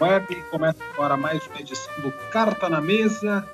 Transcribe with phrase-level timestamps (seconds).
[0.00, 3.44] Web começa agora mais uma edição do Carta na Mesa,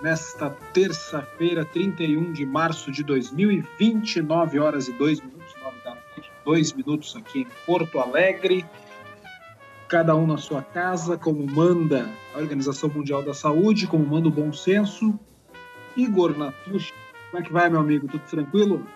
[0.00, 6.32] nesta terça-feira, 31 de março de 2020, 9 horas e 2 minutos, 9 da noite,
[6.42, 8.64] 2 minutos aqui em Porto Alegre.
[9.88, 14.32] Cada um na sua casa, como manda a Organização Mundial da Saúde, como manda o
[14.32, 15.18] bom senso.
[15.94, 16.94] Igor Natucci,
[17.30, 18.08] como é que vai, meu amigo?
[18.08, 18.86] Tudo tranquilo?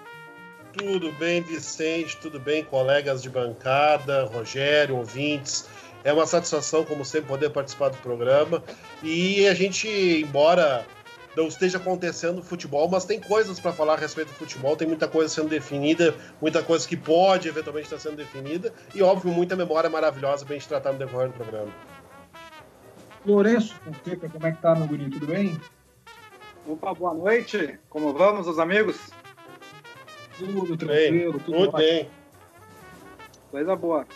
[0.73, 5.69] Tudo bem, Vicente, tudo bem, colegas de bancada, Rogério, ouvintes.
[6.04, 8.62] É uma satisfação, como sempre, poder participar do programa.
[9.02, 10.86] E a gente, embora
[11.36, 15.08] não esteja acontecendo futebol, mas tem coisas para falar a respeito do futebol, tem muita
[15.08, 19.91] coisa sendo definida, muita coisa que pode eventualmente estar sendo definida, e óbvio, muita memória
[19.91, 21.72] maravilhosa para a gente tratar no decorrer do programa.
[23.27, 25.18] Lourenço Fonseca, como é que tá, meu bonito?
[25.18, 25.58] Tudo bem?
[26.66, 27.78] Opa, boa noite.
[27.89, 29.11] Como vamos, os amigos?
[30.39, 31.78] Tudo tranquilo, bem, tudo ótimo.
[31.78, 32.08] bem.
[33.50, 34.06] Coisa boa.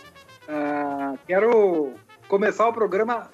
[0.49, 1.93] Ah, quero
[2.27, 3.31] começar o programa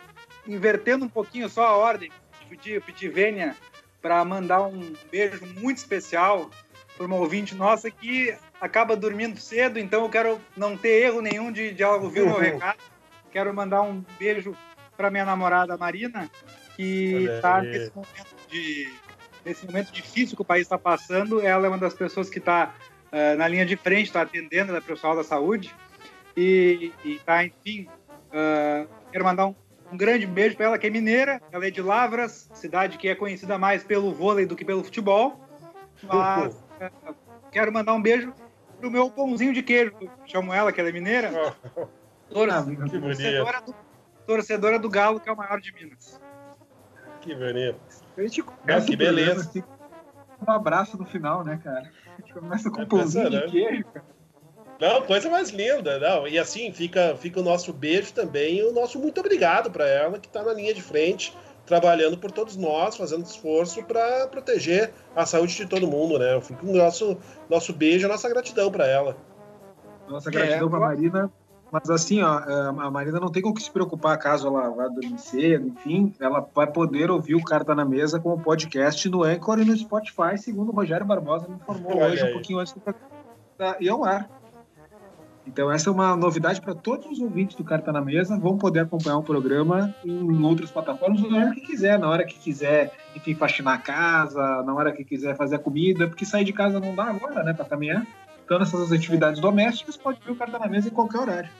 [0.46, 2.10] invertendo um pouquinho só a ordem.
[2.48, 3.56] Pedir, pedir Vênia
[4.02, 6.50] para mandar um beijo muito especial
[6.96, 11.50] para uma ouvinte nossa que acaba dormindo cedo, então eu quero não ter erro nenhum
[11.50, 12.78] de, de ela ouvir o meu recado.
[13.32, 14.54] Quero mandar um beijo
[14.96, 16.30] para minha namorada Marina,
[16.76, 18.92] que está nesse momento de
[19.44, 21.40] nesse momento difícil que o país está passando.
[21.40, 22.74] Ela é uma das pessoas que está
[23.36, 25.74] na linha de frente, está atendendo da pessoal da saúde
[26.36, 27.88] e, e tá, enfim,
[28.32, 29.54] ah, quero mandar um,
[29.92, 33.14] um grande beijo para ela, que é mineira, ela é de Lavras, cidade que é
[33.14, 35.38] conhecida mais pelo vôlei do que pelo futebol,
[36.02, 37.14] mas ah,
[37.52, 38.32] quero mandar um beijo
[38.80, 39.92] pro meu pãozinho de queijo,
[40.26, 41.30] chamo ela, que ela é mineira,
[42.28, 43.74] tor- Ah, que bonito, torcedora, do,
[44.26, 46.20] torcedora do Galo, que é o maior de Minas.
[47.20, 47.80] que bonito.
[48.16, 49.40] A gente Ah, que beleza.
[49.40, 49.62] assim,
[50.46, 51.90] um abraço no final, né, cara?
[52.06, 54.04] A gente começa com um pãozinho de queijo, cara.
[54.80, 56.26] Não, coisa mais linda, não.
[56.26, 60.18] E assim, fica, fica o nosso beijo também e o nosso muito obrigado para ela,
[60.18, 65.24] que está na linha de frente, trabalhando por todos nós, fazendo esforço para proteger a
[65.24, 66.40] saúde de todo mundo, né?
[66.40, 67.16] Fica o nosso,
[67.48, 69.16] nosso beijo, a nossa gratidão para ela.
[70.08, 71.30] Nossa É, gratidão pra eu- Marina.
[71.72, 74.86] Mas assim, ó, a Marina não tem com o que se preocupar caso ela vá
[74.86, 79.58] dormir cedo, enfim, ela vai poder ouvir o Carta na Mesa como podcast no Anchor
[79.58, 82.32] e no Spotify, segundo o Rogério Barbosa me informou Olha hoje, um aí.
[82.32, 82.80] pouquinho antes do
[83.58, 84.30] da, e ao ar.
[85.46, 88.80] Então essa é uma novidade para todos os ouvintes do Carta na Mesa, vão poder
[88.80, 93.34] acompanhar o programa em outras plataformas na hora que quiser, na hora que quiser, enfim,
[93.34, 96.94] faxinar a casa, na hora que quiser fazer a comida, porque sair de casa não
[96.94, 98.06] dá agora, né, para caminhar.
[98.44, 101.50] Então, nessas atividades domésticas, pode ver o Carta na Mesa em qualquer horário.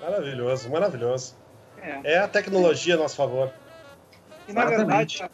[0.00, 1.36] Maravilhoso, maravilhoso.
[1.82, 2.14] É.
[2.14, 3.52] É a tecnologia a nosso favor.
[4.48, 5.18] E na Exatamente.
[5.18, 5.30] verdade,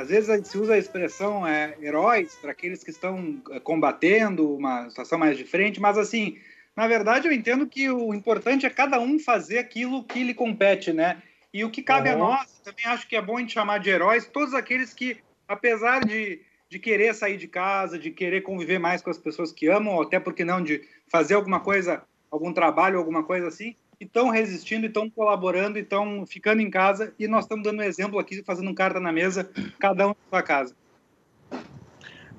[0.00, 4.56] às vezes a gente usa a expressão é, heróis para aqueles que estão é, combatendo
[4.56, 6.38] uma situação mais de frente, mas assim,
[6.80, 10.94] na verdade eu entendo que o importante é cada um fazer aquilo que lhe compete,
[10.94, 11.22] né?
[11.52, 12.20] E o que cabe a Uhum.
[12.20, 16.02] nós, também acho que é bom a gente chamar de heróis todos aqueles que, apesar
[16.06, 19.94] de, de querer sair de casa, de querer conviver mais com as pessoas que amam,
[19.94, 20.80] ou até porque não, de
[21.12, 25.82] fazer alguma coisa, algum trabalho, alguma coisa assim, e estão resistindo, e estão colaborando, e
[25.82, 29.12] estão ficando em casa, e nós estamos dando um exemplo aqui, fazendo um carta na
[29.12, 30.74] mesa, cada um na sua casa.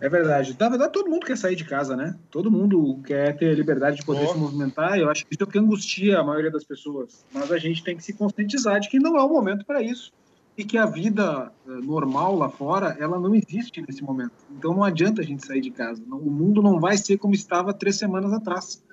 [0.01, 0.57] É verdade.
[0.59, 2.15] Na verdade, todo mundo quer sair de casa, né?
[2.31, 4.33] Todo mundo quer ter a liberdade de poder Oh.
[4.33, 4.97] se movimentar.
[4.97, 7.23] Eu acho que isso é o que angustia a maioria das pessoas.
[7.31, 10.11] Mas a gente tem que se conscientizar de que não é o momento para isso.
[10.57, 14.33] E que a vida eh, normal lá fora, ela não existe nesse momento.
[14.49, 16.01] Então não adianta a gente sair de casa.
[16.11, 18.83] O mundo não vai ser como estava três semanas atrás.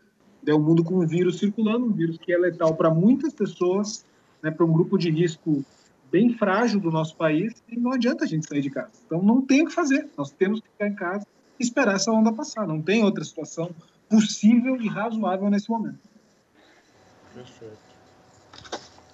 [0.47, 4.05] É um mundo com um vírus circulando, um vírus que é letal para muitas pessoas,
[4.43, 5.65] né, para um grupo de risco
[6.11, 8.93] bem frágil do nosso país e não adianta a gente sair de casa.
[9.07, 10.09] Então não tem o que fazer.
[10.17, 11.27] Nós temos que ficar em casa
[11.59, 12.67] e esperar essa onda passar.
[12.67, 13.71] Não tem outra situação
[14.09, 15.99] possível e razoável nesse momento.
[17.35, 17.77] Perfeito.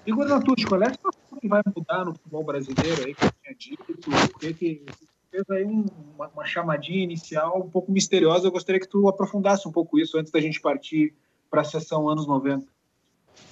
[0.06, 3.32] Igor Natucci, qual é a situação que vai mudar no futebol brasileiro aí que eu
[3.42, 4.10] tinha dito?
[4.34, 4.82] O que
[5.30, 8.46] fez aí um- uma, uma chamadinha inicial um pouco misteriosa.
[8.46, 11.14] Eu gostaria que tu aprofundasse um pouco isso antes da gente partir
[11.50, 12.66] para a sessão anos 90.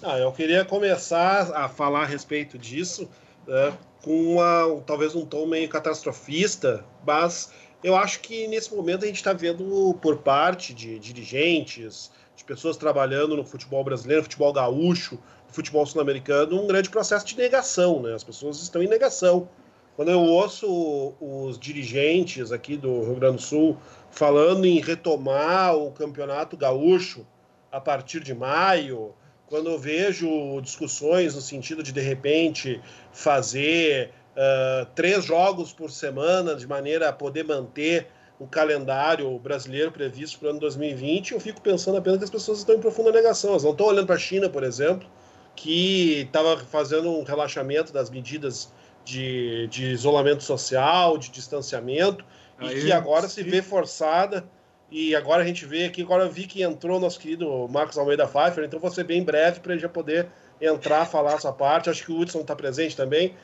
[0.02, 3.08] Ah, eu queria começar a falar a respeito disso
[3.46, 7.52] né, com uma, talvez um tom meio catastrofista, mas
[7.82, 12.76] eu acho que nesse momento a gente está vendo por parte de dirigentes, de pessoas
[12.76, 15.18] trabalhando no futebol brasileiro, futebol gaúcho,
[15.48, 18.14] futebol sul-americano um grande processo de negação, né?
[18.14, 19.48] As pessoas estão em negação.
[19.94, 23.76] Quando eu ouço os dirigentes aqui do Rio Grande do Sul
[24.10, 27.26] falando em retomar o campeonato gaúcho
[27.70, 29.14] a partir de maio,
[29.52, 32.80] quando eu vejo discussões no sentido de de repente
[33.12, 38.06] fazer uh, três jogos por semana de maneira a poder manter
[38.38, 42.60] o calendário brasileiro previsto para o ano 2020, eu fico pensando apenas que as pessoas
[42.60, 43.50] estão em profunda negação.
[43.50, 45.06] Elas não estão olhando para a China, por exemplo,
[45.54, 48.72] que estava fazendo um relaxamento das medidas
[49.04, 52.24] de, de isolamento social, de distanciamento,
[52.56, 54.46] Aí, e que agora se vê forçada.
[54.94, 58.28] E agora a gente vê aqui, agora eu vi que entrou nosso querido Marcos Almeida
[58.28, 60.28] Pfeiffer, então vou ser bem breve para ele já poder
[60.60, 61.88] entrar, falar sua parte.
[61.88, 63.34] Acho que o Hudson está presente também.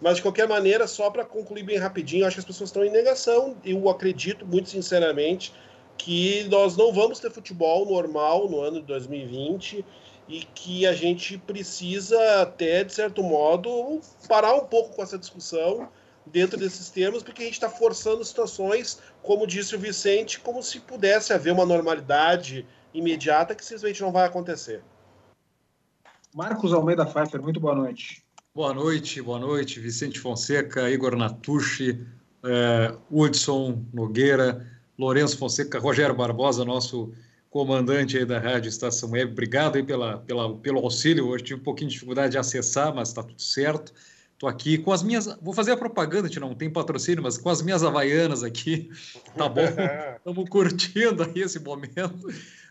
[0.00, 2.90] Mas, de qualquer maneira, só para concluir bem rapidinho, acho que as pessoas estão em
[2.90, 3.54] negação.
[3.62, 5.52] Eu acredito, muito sinceramente,
[5.98, 9.84] que nós não vamos ter futebol normal no ano de 2020
[10.26, 15.86] e que a gente precisa até, de certo modo, parar um pouco com essa discussão
[16.26, 20.80] dentro desses termos, porque a gente está forçando situações, como disse o Vicente, como se
[20.80, 24.82] pudesse haver uma normalidade imediata que simplesmente não vai acontecer.
[26.34, 28.24] Marcos Almeida Pfeiffer, muito boa noite.
[28.54, 32.06] Boa noite, boa noite, Vicente Fonseca, Igor Natucci,
[32.44, 34.66] eh, Hudson Nogueira,
[34.98, 37.12] Lourenço Fonseca, Rogério Barbosa, nosso
[37.50, 39.32] comandante aí da Rádio Estação Web.
[39.32, 41.28] Obrigado aí pela, pela, pelo auxílio.
[41.28, 43.92] Hoje tive um pouquinho de dificuldade de acessar, mas está tudo certo.
[44.44, 45.26] Estou aqui com as minhas.
[45.40, 48.90] Vou fazer a propaganda, a não tem patrocínio, mas com as minhas havaianas aqui.
[49.36, 49.62] Tá bom?
[50.16, 52.28] Estamos curtindo aí esse momento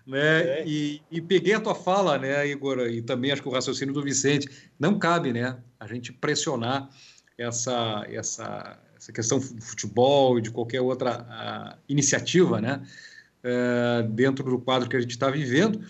[0.08, 0.60] né?
[0.60, 0.64] É.
[0.66, 4.02] E, e, peguei a tua fala, né, Igor, e também acho que o raciocínio do
[4.04, 4.50] Vicente,
[4.80, 6.90] não cabe, né, a gente pressionar
[7.38, 12.82] essa, essa, essa questão do futebol e de qualquer outra iniciativa, né,
[13.44, 15.82] é, dentro do quadro que a gente está vivendo.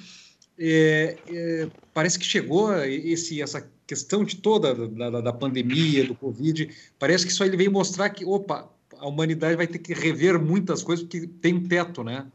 [0.57, 6.69] É, é, parece que chegou esse, essa questão de toda da, da, pandemia, do Covid,
[6.99, 10.83] parece que isso aí veio mostrar que, opa, a humanidade vai ter que rever muitas
[10.83, 12.25] coisas porque tem um teto, né?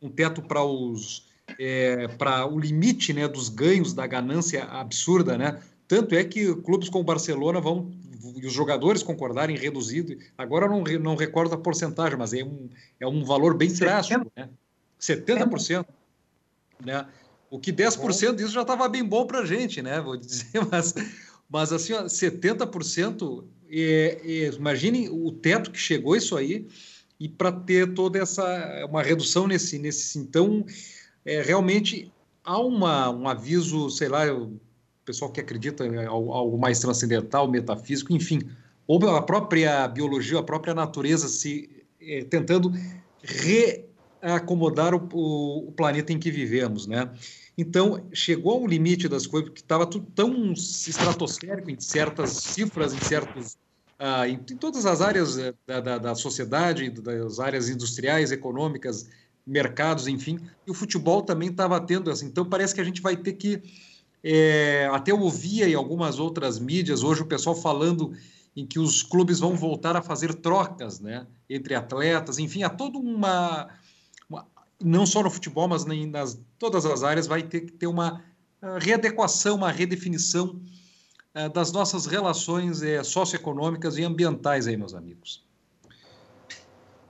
[0.00, 1.26] Um teto para os
[1.58, 5.60] é, para o limite né, dos ganhos da ganância absurda, né?
[5.86, 7.92] Tanto é que clubes como o Barcelona vão
[8.34, 10.16] e os jogadores concordarem reduzido.
[10.36, 12.68] Agora eu não, não recordo a porcentagem, mas é um,
[12.98, 14.48] é um valor bem drástico, né?
[15.00, 15.86] 70%.
[16.84, 17.06] Né?
[17.56, 20.00] O que 10% disso já estava bem bom para a gente, né?
[20.00, 20.94] Vou dizer, mas,
[21.48, 26.66] mas assim, ó, 70%, é, é, imaginem o teto que chegou isso aí,
[27.18, 30.64] e para ter toda essa uma redução nesse, nesse então
[31.24, 32.12] é, realmente
[32.44, 34.60] há uma, um aviso, sei lá, o
[35.04, 38.40] pessoal que acredita em algo mais transcendental, metafísico, enfim,
[38.86, 41.70] ou a própria biologia, a própria natureza se
[42.00, 42.70] é, tentando
[44.22, 47.10] reacomodar o, o, o, planeta em que vivemos, né?
[47.56, 52.92] Então, chegou a um limite das coisas que estava tudo tão estratosférico em certas cifras,
[52.92, 53.56] em certos
[53.98, 59.08] ah, em, em, todas as áreas eh, da, da, da sociedade, das áreas industriais, econômicas,
[59.46, 60.38] mercados, enfim.
[60.66, 62.26] E o futebol também estava tendo assim.
[62.26, 63.62] Então parece que a gente vai ter que
[64.28, 68.12] é, até eu ouvia em algumas outras mídias hoje o pessoal falando
[68.56, 72.98] em que os clubes vão voltar a fazer trocas, né, entre atletas, enfim, há toda
[72.98, 73.68] uma, uma
[74.82, 78.22] não só no futebol, mas em nas todas as áreas vai ter que ter uma
[78.60, 80.60] ah, readequação, uma redefinição
[81.34, 85.44] uh, das nossas relações uh, socioeconômicas e ambientais aí, meus amigos.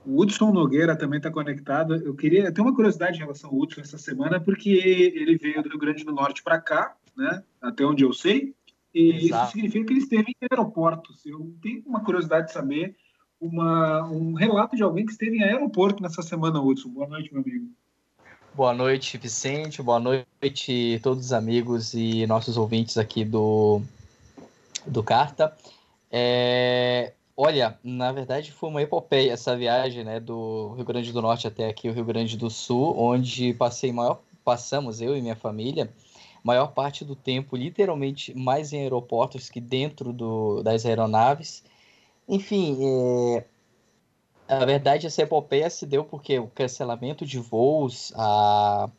[0.05, 1.95] O Hudson Nogueira também está conectado.
[1.95, 5.69] Eu queria ter uma curiosidade em relação ao Hudson essa semana, porque ele veio do
[5.69, 7.43] Rio Grande do Norte para cá, né?
[7.61, 8.55] Até onde eu sei.
[8.93, 9.43] E Exato.
[9.43, 11.25] isso significa que ele esteve em aeroportos.
[11.25, 12.95] Eu tenho uma curiosidade de saber
[13.39, 16.89] uma, um relato de alguém que esteve em aeroporto nessa semana, Hudson.
[16.89, 17.67] Boa noite, meu amigo.
[18.53, 19.81] Boa noite, Vicente.
[19.81, 23.81] Boa noite, todos os amigos e nossos ouvintes aqui do,
[24.85, 25.55] do Carta.
[26.11, 31.45] É, Olha, na verdade foi uma epopeia essa viagem, né, do Rio Grande do Norte
[31.45, 35.87] até aqui o Rio Grande do Sul, onde passei maior, passamos eu e minha família,
[36.43, 41.63] maior parte do tempo literalmente mais em aeroportos que dentro do, das aeronaves.
[42.27, 43.45] Enfim, é,
[44.47, 48.89] a verdade essa epopeia se deu porque o cancelamento de voos, a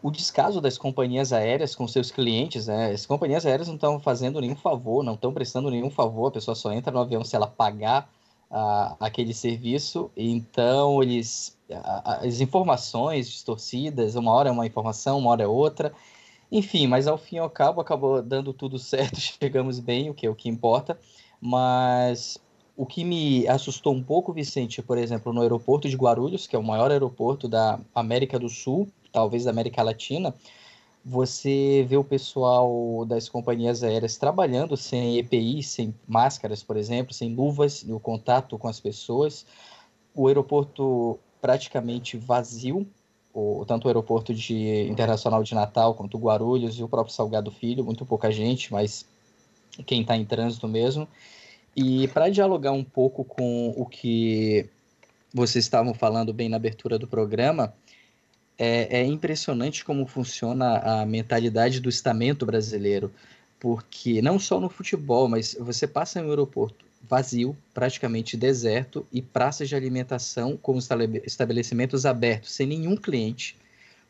[0.00, 2.92] o descaso das companhias aéreas com seus clientes, né?
[2.92, 6.54] As companhias aéreas não estão fazendo nenhum favor, não estão prestando nenhum favor, a pessoa
[6.54, 8.08] só entra no avião se ela pagar
[8.50, 11.56] uh, aquele serviço, então eles
[12.04, 15.92] as informações distorcidas, uma hora é uma informação, uma hora é outra,
[16.50, 20.26] enfim, mas ao fim e ao cabo acabou dando tudo certo, chegamos bem, o que
[20.26, 20.98] é o que importa,
[21.40, 22.38] mas
[22.76, 26.58] o que me assustou um pouco, Vicente, por exemplo, no aeroporto de Guarulhos, que é
[26.58, 30.34] o maior aeroporto da América do Sul, talvez da América Latina,
[31.04, 37.34] você vê o pessoal das companhias aéreas trabalhando sem EPI, sem máscaras, por exemplo, sem
[37.34, 39.46] luvas no contato com as pessoas.
[40.14, 42.86] O aeroporto praticamente vazio,
[43.32, 47.50] o, tanto o aeroporto de, internacional de Natal quanto o Guarulhos e o próprio Salgado
[47.50, 49.06] Filho, muito pouca gente, mas
[49.86, 51.08] quem está em trânsito mesmo.
[51.76, 54.66] E para dialogar um pouco com o que
[55.32, 57.72] vocês estavam falando bem na abertura do programa,
[58.58, 63.12] é, é, impressionante como funciona a mentalidade do estamento brasileiro,
[63.60, 69.22] porque não só no futebol, mas você passa em um aeroporto vazio, praticamente deserto, e
[69.22, 70.76] praças de alimentação com
[71.24, 73.56] estabelecimentos abertos, sem nenhum cliente,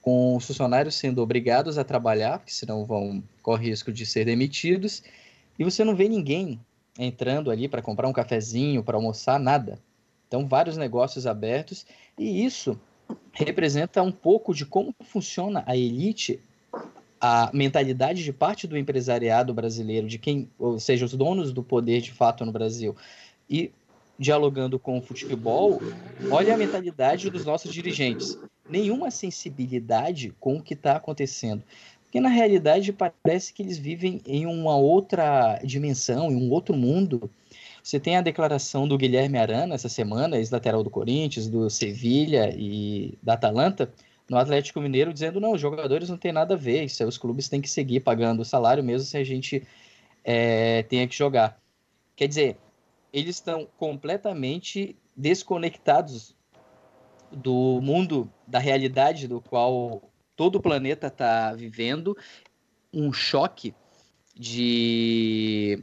[0.00, 5.02] com os funcionários sendo obrigados a trabalhar, porque senão vão correr risco de ser demitidos,
[5.58, 6.60] e você não vê ninguém
[6.98, 9.78] entrando ali para comprar um cafezinho, para almoçar, nada.
[10.26, 11.86] Então, vários negócios abertos,
[12.18, 12.78] e isso
[13.32, 16.40] representa um pouco de como funciona a elite,
[17.20, 22.00] a mentalidade de parte do empresariado brasileiro, de quem, ou seja, os donos do poder
[22.00, 22.94] de fato no Brasil.
[23.48, 23.70] E
[24.18, 25.80] dialogando com o futebol,
[26.30, 28.38] olha a mentalidade dos nossos dirigentes.
[28.68, 31.62] Nenhuma sensibilidade com o que está acontecendo.
[32.08, 37.30] Porque na realidade parece que eles vivem em uma outra dimensão, em um outro mundo,
[37.82, 43.18] você tem a declaração do Guilherme Arana essa semana, ex-lateral do Corinthians, do Sevilha e
[43.22, 43.92] da Atalanta,
[44.28, 47.18] no Atlético Mineiro, dizendo: não, os jogadores não têm nada a ver, isso aí, os
[47.18, 49.66] clubes têm que seguir pagando o salário mesmo se a gente
[50.24, 51.60] é, tenha que jogar.
[52.16, 52.56] Quer dizer,
[53.12, 56.34] eles estão completamente desconectados
[57.30, 60.07] do mundo, da realidade do qual
[60.38, 62.16] todo o planeta está vivendo,
[62.94, 63.74] um choque
[64.36, 65.82] de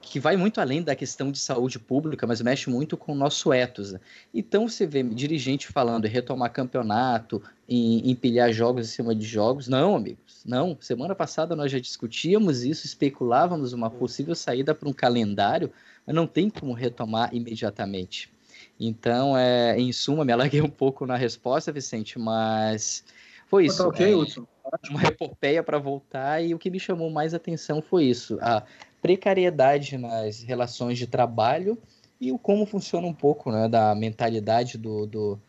[0.00, 3.52] que vai muito além da questão de saúde pública, mas mexe muito com o nosso
[3.52, 3.94] ethos.
[4.32, 9.66] Então você vê dirigente falando em retomar campeonato, em empilhar jogos em cima de jogos.
[9.66, 10.78] Não, amigos, não.
[10.80, 15.70] Semana passada nós já discutíamos isso, especulávamos uma possível saída para um calendário,
[16.06, 18.30] mas não tem como retomar imediatamente.
[18.78, 23.04] Então, é, em suma, me alarguei um pouco na resposta, Vicente, mas
[23.48, 23.78] foi isso.
[23.78, 24.46] Tá ok, é, Hudson.
[24.90, 28.38] Uma epopeia para voltar e o que me chamou mais atenção foi isso.
[28.40, 28.62] A,
[29.00, 31.78] precariedade nas relações de trabalho
[32.20, 35.40] e o como funciona um pouco né, da mentalidade do, do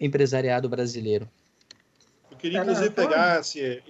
[0.00, 1.28] empresariado brasileiro.
[2.30, 3.82] Eu queria, inclusive, pegar esse,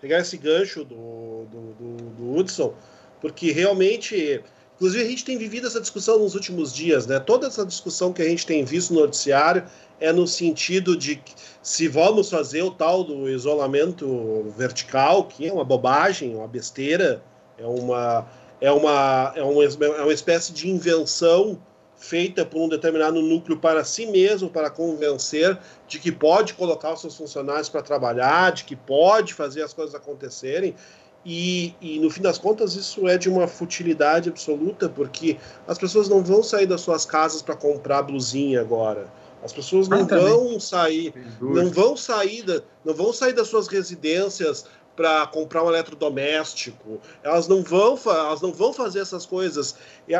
[0.00, 2.74] pegar esse gancho do, do, do, do Hudson,
[3.20, 4.42] porque realmente,
[4.80, 7.20] inclusive, a gente tem vivido essa discussão nos últimos dias, né?
[7.20, 9.64] Toda essa discussão que a gente tem visto no noticiário
[10.00, 11.22] é no sentido de
[11.62, 17.22] se vamos fazer o tal do isolamento vertical, que é uma bobagem, uma besteira,
[17.58, 18.26] é uma
[18.58, 21.58] é uma, é uma, é uma espécie de invenção
[21.96, 27.00] feita por um determinado núcleo para si mesmo, para convencer de que pode colocar os
[27.00, 30.74] seus funcionários para trabalhar, de que pode fazer as coisas acontecerem.
[31.24, 35.36] E, e, no fim das contas isso é de uma futilidade absoluta, porque
[35.68, 39.06] as pessoas não vão sair das suas casas para comprar blusinha agora.
[39.42, 43.68] As pessoas não ah, vão sair, não vão sair, da, não vão sair das suas
[43.68, 44.66] residências
[45.00, 47.00] para comprar um eletrodoméstico.
[47.22, 49.74] Elas não vão, elas não vão fazer essas coisas.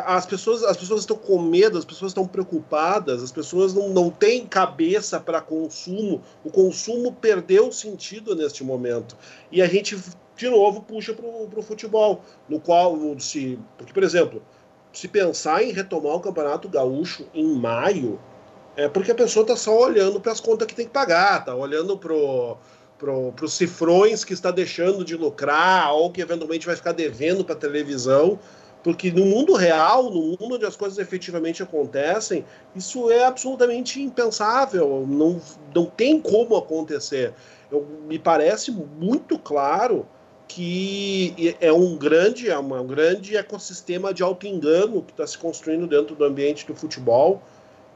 [0.06, 4.08] As pessoas, as pessoas estão com medo, as pessoas estão preocupadas, as pessoas não, não
[4.10, 6.22] têm cabeça para consumo.
[6.42, 9.18] O consumo perdeu sentido neste momento.
[9.52, 9.98] E a gente
[10.40, 14.42] de novo puxa para o futebol, no qual se, porque por exemplo,
[14.92, 18.18] se pensar em retomar o campeonato gaúcho em maio,
[18.76, 21.54] é porque a pessoa está só olhando para as contas que tem que pagar, tá
[21.54, 22.56] olhando pro
[22.98, 27.54] para os cifrões que está deixando de lucrar ou que eventualmente vai ficar devendo para
[27.54, 28.38] a televisão,
[28.84, 32.44] porque no mundo real, no mundo onde as coisas efetivamente acontecem,
[32.76, 35.40] isso é absolutamente impensável, não,
[35.74, 37.32] não tem como acontecer.
[37.72, 40.06] Eu, me parece muito claro
[40.50, 46.16] que é um grande, é um grande ecossistema de auto-engano que está se construindo dentro
[46.16, 47.40] do ambiente do futebol,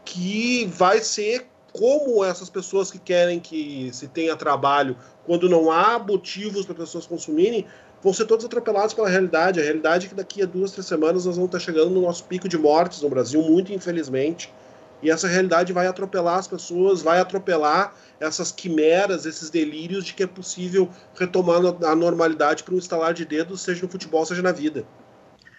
[0.04, 4.96] que vai ser como essas pessoas que querem que se tenha trabalho,
[5.26, 7.66] quando não há motivos para pessoas consumirem,
[8.00, 9.58] vão ser todos atropelados pela realidade.
[9.58, 12.22] A realidade é que daqui a duas, três semanas nós vamos estar chegando no nosso
[12.22, 14.54] pico de mortes no Brasil, muito infelizmente.
[15.02, 20.22] E essa realidade vai atropelar as pessoas, vai atropelar essas quimeras, esses delírios de que
[20.22, 24.52] é possível retomar a normalidade para um estalar de dedos, seja no futebol, seja na
[24.52, 24.86] vida.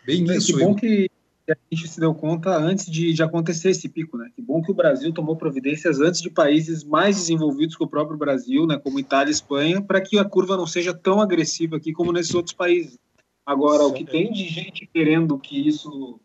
[0.05, 0.53] Bem isso.
[0.53, 1.09] Que bom que
[1.47, 4.29] a gente se deu conta antes de, de acontecer esse pico, né?
[4.35, 8.17] Que bom que o Brasil tomou providências antes de países mais desenvolvidos que o próprio
[8.17, 8.79] Brasil, né?
[8.79, 12.33] Como Itália e Espanha, para que a curva não seja tão agressiva aqui como nesses
[12.33, 12.97] outros países.
[13.45, 16.19] Agora, o que tem de gente querendo que isso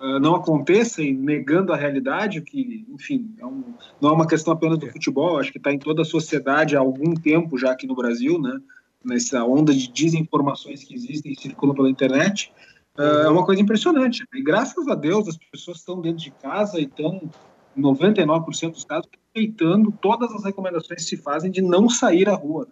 [0.00, 3.64] uh, não aconteça e negando a realidade, que, enfim, é um,
[4.00, 6.80] não é uma questão apenas do futebol, acho que está em toda a sociedade há
[6.80, 8.58] algum tempo já aqui no Brasil, né?
[9.04, 12.52] nessa onda de desinformações que existem e circulam pela internet,
[12.98, 14.24] uh, é uma coisa impressionante.
[14.34, 17.30] E graças a Deus as pessoas estão dentro de casa e estão,
[17.76, 22.66] 99% dos casos, respeitando todas as recomendações que se fazem de não sair à rua.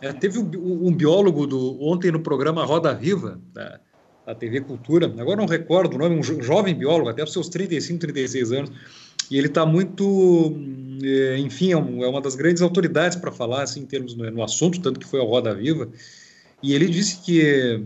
[0.00, 3.80] É, teve um, um, biólogo do, ontem no programa Roda Viva, da,
[4.26, 8.00] da TV Cultura, agora não recordo o nome, um jovem biólogo, até os seus 35,
[8.00, 8.72] 36 anos,
[9.30, 10.54] e ele está muito,
[11.02, 14.80] é, enfim, é, é, uma das grandes autoridades para falar assim, em termos no, assunto,
[14.80, 15.88] tanto que foi a Roda Viva,
[16.62, 17.82] e ele disse que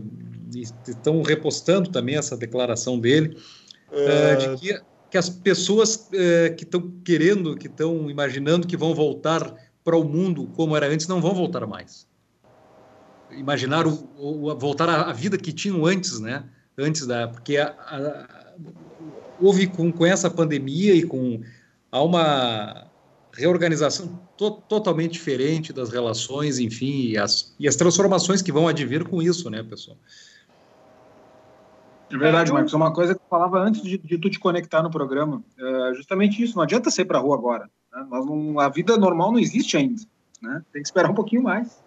[0.87, 3.37] estão repostando também essa declaração dele,
[3.91, 4.35] é...
[4.35, 4.81] de que,
[5.11, 6.09] que as pessoas
[6.55, 9.53] que estão querendo, que estão imaginando que vão voltar
[9.83, 12.08] para o mundo como era antes, não vão voltar mais.
[13.31, 16.43] Imaginar o, o voltar à vida que tinham antes, né?
[16.77, 18.53] Antes da, porque a, a,
[19.39, 21.41] houve com, com essa pandemia e com
[21.91, 22.89] há uma
[23.33, 29.07] reorganização to, totalmente diferente das relações, enfim, e as, e as transformações que vão advir
[29.07, 29.97] com isso, né, pessoal?
[32.11, 32.73] É verdade, Marcos.
[32.73, 36.41] Uma coisa que eu falava antes de, de tu te conectar no programa, é justamente
[36.41, 36.55] isso.
[36.55, 37.69] Não adianta sair para a rua agora.
[37.93, 38.07] Né?
[38.09, 40.01] Nós não, a vida normal não existe ainda.
[40.41, 40.63] Né?
[40.73, 41.83] Tem que esperar um pouquinho mais.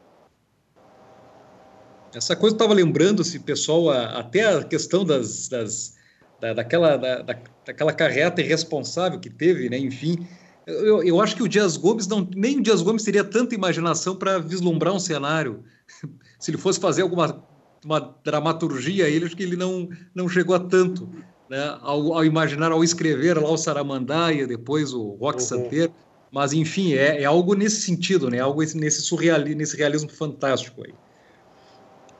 [2.14, 5.94] Essa coisa eu estava lembrando, se pessoal, a, até a questão das, das
[6.40, 7.22] da, daquela, da,
[7.64, 9.78] daquela carreta irresponsável que teve, né?
[9.78, 10.26] Enfim,
[10.66, 14.16] eu, eu acho que o Dias Gomes não, nem o Dias Gomes teria tanta imaginação
[14.16, 15.62] para vislumbrar um cenário.
[16.38, 17.42] se ele fosse fazer alguma
[17.84, 21.08] uma dramaturgia, ele acho que ele não não chegou a tanto
[21.50, 25.46] né, ao, ao, imaginar, ao escrever lá o Saramandaia, depois o Rock uhum.
[25.46, 25.92] Santeiro,
[26.30, 30.94] mas enfim, é, é, algo nesse sentido, né, algo nesse surrealismo, nesse realismo fantástico aí.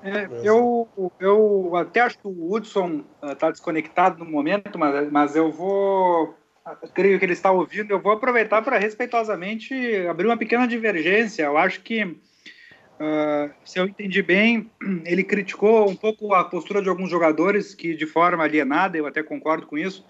[0.02, 0.88] É, eu,
[1.20, 6.34] eu até acho que o Hudson está uh, desconectado no momento, mas, mas eu vou,
[6.92, 9.74] creio que ele está ouvindo, eu vou aproveitar para respeitosamente
[10.08, 11.44] abrir uma pequena divergência.
[11.44, 12.18] Eu acho que
[13.02, 14.70] Uh, se eu entendi bem,
[15.04, 19.24] ele criticou um pouco a postura de alguns jogadores que, de forma alienada, eu até
[19.24, 20.06] concordo com isso,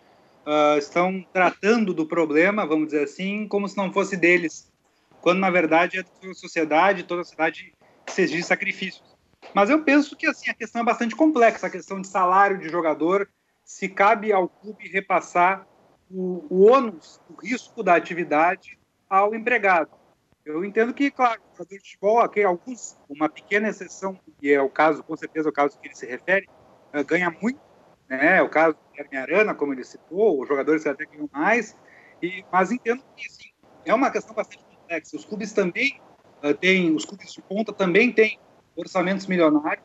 [0.47, 4.71] uh, estão tratando do problema, vamos dizer assim, como se não fosse deles,
[5.23, 7.73] quando na verdade é toda a sociedade, toda a sociedade
[8.05, 9.12] que se exige sacrifícios.
[9.55, 12.69] Mas eu penso que assim a questão é bastante complexa, a questão de salário de
[12.69, 13.29] jogador,
[13.65, 15.67] se cabe ao clube repassar
[16.11, 18.79] o, o ônus, o risco da atividade
[19.09, 19.91] ao empregado.
[20.45, 24.61] Eu entendo que, claro, o jogador de futebol, aqui, alguns, uma pequena exceção, e é
[24.61, 26.49] o caso, com certeza, o caso que ele se refere,
[26.93, 27.61] uh, ganha muito,
[28.09, 28.39] né?
[28.39, 31.77] É o caso do Guilherme Arana, como ele citou, os jogadores até ganham mais,
[32.21, 33.51] e, mas entendo que, sim,
[33.85, 35.17] é uma questão bastante complexa.
[35.17, 36.01] Os clubes também
[36.43, 38.41] uh, têm, os clubes de ponta também têm
[38.77, 39.85] orçamentos milionários,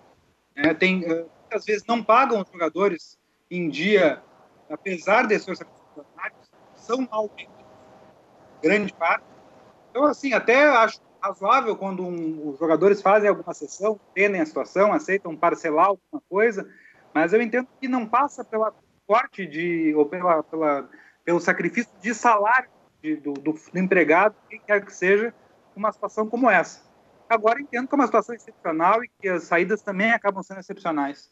[0.56, 0.73] né?
[0.73, 3.17] tem, uh, muitas vezes não pagam os jogadores
[3.50, 4.21] em dia,
[4.69, 7.30] apesar desses orçamentos milionários, são mal
[8.62, 9.26] grande parte,
[9.91, 14.93] então, assim, até acho razoável quando um, os jogadores fazem alguma sessão, entendem a situação,
[14.93, 16.69] aceitam parcelar alguma coisa,
[17.13, 18.73] mas eu entendo que não passa pela
[19.06, 20.89] corte de, ou pela, pela
[21.28, 22.69] pelo sacrifício de salário
[23.04, 25.34] de, do, do, empregado, quem quer que seja,
[25.76, 26.87] uma situação como essa.
[27.29, 31.29] Agora entendo que é uma situação excepcional e que as saídas também acabam sendo excepcionais.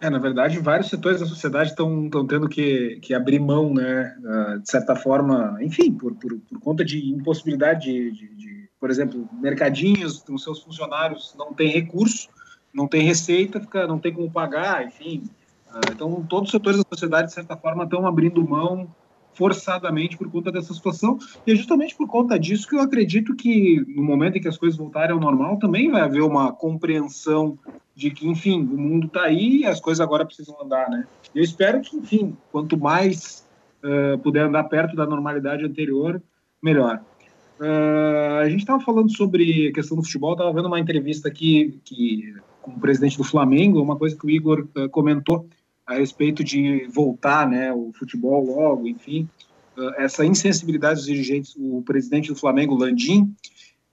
[0.00, 4.58] É, na verdade, vários setores da sociedade estão tendo que, que abrir mão, né, uh,
[4.58, 9.26] de certa forma, enfim, por, por, por conta de impossibilidade de, de, de, por exemplo,
[9.32, 12.28] mercadinhos, os seus funcionários não têm recurso,
[12.70, 15.22] não têm receita, fica, não tem como pagar, enfim.
[15.70, 18.94] Uh, então, todos os setores da sociedade, de certa forma, estão abrindo mão
[19.34, 23.84] forçadamente por conta dessa situação, e é justamente por conta disso que eu acredito que
[23.88, 27.58] no momento em que as coisas voltarem ao normal, também vai haver uma compreensão
[27.94, 31.06] de que, enfim, o mundo está aí e as coisas agora precisam andar, né?
[31.34, 33.46] Eu espero que, enfim, quanto mais
[33.82, 36.20] uh, puder andar perto da normalidade anterior,
[36.62, 37.00] melhor.
[37.60, 41.78] Uh, a gente estava falando sobre a questão do futebol, estava vendo uma entrevista aqui
[41.84, 45.46] que, com o presidente do Flamengo, uma coisa que o Igor uh, comentou
[45.86, 49.28] a respeito de voltar né, o futebol logo, enfim,
[49.96, 53.34] essa insensibilidade dos dirigentes, o presidente do Flamengo, Landim,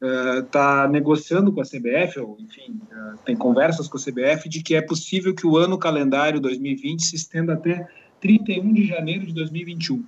[0.02, 4.64] está uh, negociando com a CBF, ou enfim, uh, tem conversas com a CBF de
[4.64, 7.88] que é possível que o ano calendário 2020 se estenda até
[8.20, 9.98] 31 de janeiro de 2021.
[9.98, 10.06] Em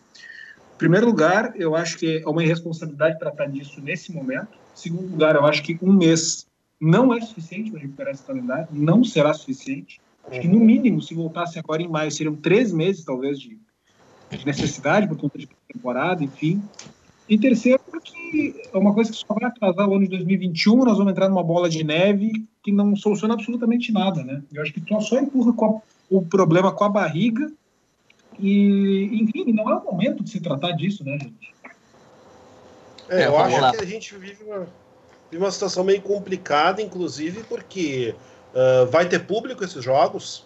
[0.78, 4.50] primeiro lugar, eu acho que é uma irresponsabilidade tratar disso nesse momento.
[4.76, 6.48] Em segundo lugar, eu acho que um mês
[6.82, 10.02] não é suficiente para recuperar esse calendário, não será suficiente.
[10.30, 13.60] Acho que, no mínimo, se voltasse agora em maio, seriam três meses, talvez, de,
[14.30, 16.62] de necessidade por conta de temporada, enfim.
[17.28, 20.98] E terceiro, porque é uma coisa que só vai atrasar o ano de 2021, nós
[20.98, 22.32] vamos entrar numa bola de neve
[22.62, 24.42] que não soluciona absolutamente nada, né?
[24.54, 27.52] Eu acho que só, só empurra a, o problema com a barriga
[28.40, 31.54] e, enfim, não é o momento de se tratar disso, né, gente?
[33.10, 33.72] É, eu acho lá.
[33.72, 34.68] que a gente vive uma...
[35.30, 38.16] vive uma situação meio complicada, inclusive porque
[38.54, 40.46] uh, vai ter público esses jogos.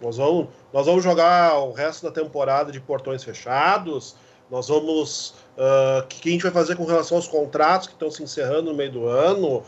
[0.00, 4.16] Nós vamos, nós vamos jogar o resto da temporada de portões fechados.
[4.50, 5.34] Nós vamos.
[5.56, 8.70] Uh, o que a gente vai fazer com relação aos contratos que estão se encerrando
[8.70, 9.62] no meio do ano?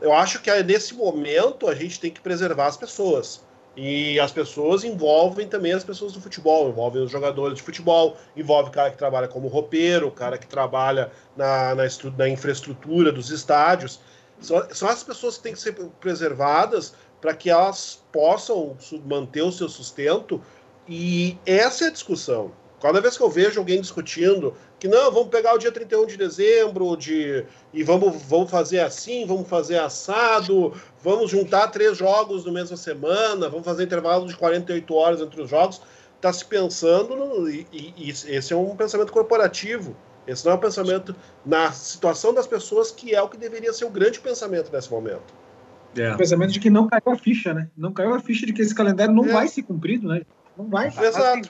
[0.00, 3.46] Eu acho que nesse momento a gente tem que preservar as pessoas.
[3.76, 8.70] E as pessoas envolvem também as pessoas do futebol, envolvem os jogadores de futebol, envolve
[8.70, 11.84] o cara que trabalha como roupeiro, o cara que trabalha na, na,
[12.16, 14.00] na infraestrutura dos estádios.
[14.40, 19.52] São, são as pessoas que têm que ser preservadas para que elas possam manter o
[19.52, 20.40] seu sustento.
[20.88, 22.52] E essa é a discussão.
[22.80, 26.16] Cada vez que eu vejo alguém discutindo que não, vamos pegar o dia 31 de
[26.16, 30.72] dezembro de, e vamos, vamos fazer assim, vamos fazer assado,
[31.02, 35.50] vamos juntar três jogos no mesma semana, vamos fazer intervalo de 48 horas entre os
[35.50, 35.80] jogos,
[36.14, 39.96] está se pensando, no, e, e, esse é um pensamento corporativo,
[40.28, 43.86] esse não é um pensamento na situação das pessoas, que é o que deveria ser
[43.86, 45.34] o grande pensamento nesse momento.
[45.96, 46.12] É.
[46.12, 47.68] O pensamento de que não caiu a ficha, né?
[47.76, 49.32] Não caiu a ficha de que esse calendário não é.
[49.32, 50.22] vai ser cumprido, né?
[50.56, 50.88] Não vai.
[50.88, 51.18] Exato.
[51.18, 51.42] Assim,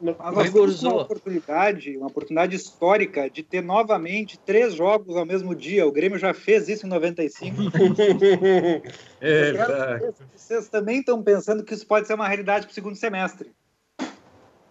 [0.00, 5.86] nós temos uma oportunidade, uma oportunidade histórica de ter novamente três jogos ao mesmo dia.
[5.86, 7.56] O Grêmio já fez isso em 95.
[9.20, 10.14] é verdade.
[10.34, 13.50] Vocês também estão pensando que isso pode ser uma realidade para o segundo semestre.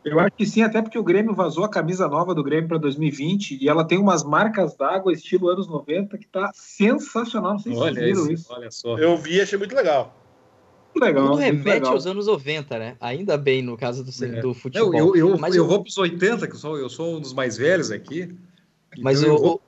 [0.06, 2.78] Eu acho que sim, até porque o Grêmio vazou a camisa nova do Grêmio para
[2.78, 7.54] 2020 e ela tem umas marcas d'água estilo anos 90 que está sensacional.
[7.54, 8.54] Não sei se olha vocês viram isso.
[8.54, 8.98] Olha só.
[8.98, 10.16] Eu vi, achei muito legal
[11.00, 11.28] legal.
[11.28, 11.94] Tudo remete legal.
[11.94, 12.98] aos anos 90, né?
[13.00, 14.42] Ainda bem no caso do, é.
[14.42, 14.94] do futebol.
[14.94, 17.20] Eu, eu, Mas eu, eu vou para os 80, que eu sou, eu sou um
[17.20, 18.36] dos mais velhos aqui.
[19.00, 19.62] Mas então eu, vou...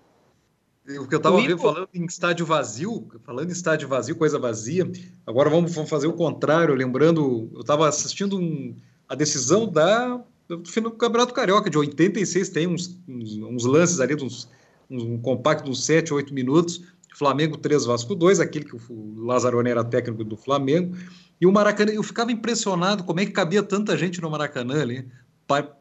[1.02, 4.90] o que eu estava falando em estádio vazio, falando em estádio vazio, coisa vazia,
[5.26, 8.76] agora vamos, vamos fazer o contrário, lembrando, eu estava assistindo um,
[9.08, 14.00] a decisão da, do final do Campeonato Carioca, de 86, tem uns, uns, uns lances
[14.00, 14.50] ali, uns,
[14.90, 16.84] um compacto de uns 7, 8 minutos,
[17.16, 20.96] Flamengo 3, Vasco 2, aquele que o Lazzaroni era técnico do Flamengo.
[21.42, 25.08] E o Maracanã, eu ficava impressionado como é que cabia tanta gente no Maracanã ali.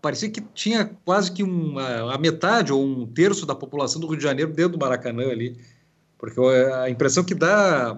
[0.00, 4.16] Parecia que tinha quase que uma, a metade ou um terço da população do Rio
[4.16, 5.58] de Janeiro dentro do Maracanã ali.
[6.16, 7.96] Porque a impressão que dá,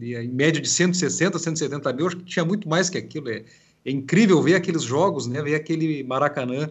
[0.00, 3.28] em média de 160, 170 mil, acho que tinha muito mais que aquilo.
[3.28, 3.44] É,
[3.84, 5.42] é incrível ver aqueles jogos, né?
[5.42, 6.70] ver aquele Maracanã.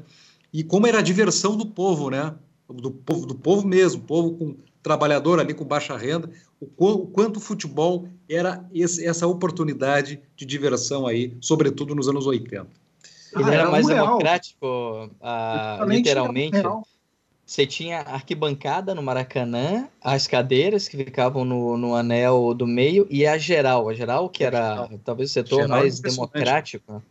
[0.53, 2.33] E como era a diversão do povo, né?
[2.67, 7.37] Do povo, do povo mesmo, povo com trabalhador ali com baixa renda, o, o quanto
[7.37, 12.67] o futebol era esse, essa oportunidade de diversão aí, sobretudo nos anos 80.
[13.35, 16.57] Ele ah, era, era, mais um democrático, ah, literalmente.
[17.49, 23.25] Você tinha arquibancada no Maracanã, as cadeiras que ficavam no, no anel do meio e
[23.25, 23.89] a geral.
[23.89, 27.01] A geral, que era talvez o setor geral mais democrático.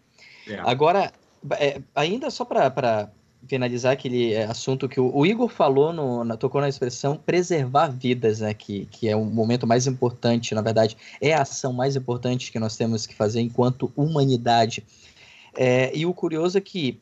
[0.47, 0.61] É.
[0.61, 1.13] Agora,
[1.55, 3.11] é, ainda só para
[3.49, 7.89] finalizar aquele é, assunto que o, o Igor falou, no, na, tocou na expressão preservar
[7.89, 11.97] vidas, né, que, que é o momento mais importante, na verdade, é a ação mais
[11.97, 14.87] importante que nós temos que fazer enquanto humanidade.
[15.57, 17.01] É, e o curioso é que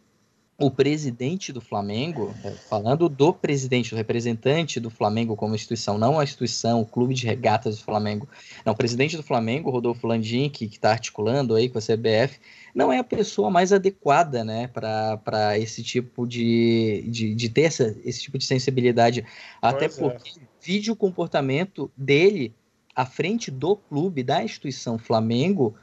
[0.59, 6.19] o presidente do Flamengo, é, falando do presidente, do representante do Flamengo como instituição, não
[6.19, 8.27] a instituição, o clube de regatas do Flamengo,
[8.64, 12.40] não, o presidente do Flamengo, Rodolfo Landim, que está articulando aí com a CBF,
[12.75, 17.95] não é a pessoa mais adequada, né, para esse tipo de, de, de ter essa,
[18.03, 19.27] esse tipo de sensibilidade,
[19.61, 20.01] até pois é.
[20.01, 20.42] porque é.
[20.62, 22.55] vide o comportamento dele
[22.95, 25.75] à frente do clube, da instituição Flamengo,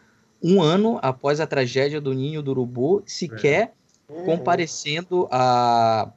[0.41, 3.73] um ano após a tragédia do Ninho do Urubu, sequer...
[3.79, 4.25] É uhum.
[4.25, 6.11] comparecendo a,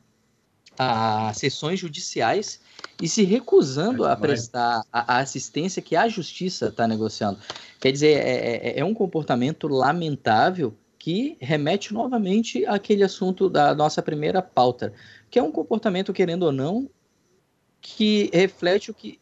[0.79, 2.61] a sessões judiciais
[3.01, 7.39] e se recusando é a prestar a, a, assistência que a justiça está negociando.
[7.81, 14.03] Quer dizer, é, é, é, um comportamento lamentável que remete novamente àquele assunto da nossa
[14.03, 14.93] primeira pauta,
[15.31, 16.89] que é um comportamento, querendo ou não,
[17.81, 19.21] que reflete o que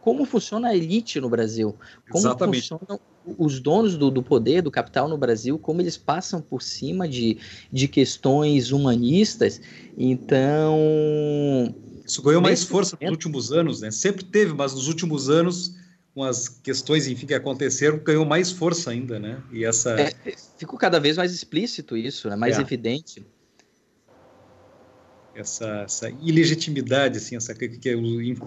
[0.00, 1.74] como funciona a elite no Brasil,
[2.10, 2.68] como Exatamente.
[2.68, 3.00] funcionam
[3.36, 7.38] os donos do, do, poder, do capital no Brasil, como eles passam por cima de,
[7.70, 9.60] de questões humanistas.
[9.96, 11.74] Então.
[12.06, 13.90] Isso ganhou mais força momento, nos últimos anos, né?
[13.90, 15.74] Sempre teve, mas nos últimos anos,
[16.14, 19.42] com as questões, enfim, que aconteceram, ganhou mais força ainda, né?
[19.52, 19.90] E essa.
[20.00, 20.14] É,
[20.56, 22.36] ficou cada vez mais explícito isso, né?
[22.36, 22.62] mais é.
[22.62, 23.26] evidente.
[25.40, 27.94] Essa, essa, ilegitimidade, assim, essa que, que,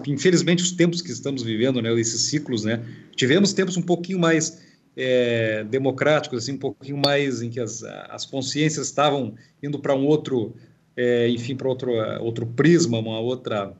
[0.06, 2.84] infelizmente os tempos que estamos vivendo, né, esses ciclos, né,
[3.16, 4.60] tivemos tempos um pouquinho mais
[4.96, 10.04] é, democráticos, assim, um pouquinho mais em que as, as consciências estavam indo para um
[10.04, 10.54] outro,
[10.96, 13.72] é, enfim, para outro, outro prisma, uma outra,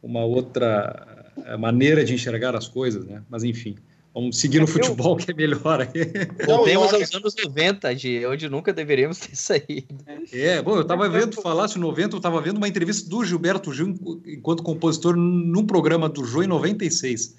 [0.00, 3.22] uma outra é, maneira de enxergar as coisas, né?
[3.28, 3.74] Mas enfim,
[4.14, 6.46] Vamos seguir no futebol, que é melhor aí.
[6.46, 10.04] Voltemos aos anos 90, de onde nunca deveríamos ter saído.
[10.30, 13.94] É, bom, eu estava vendo, falasse 90, eu estava vendo uma entrevista do Gilberto Gil
[14.26, 17.36] enquanto compositor num programa do Jô em 96.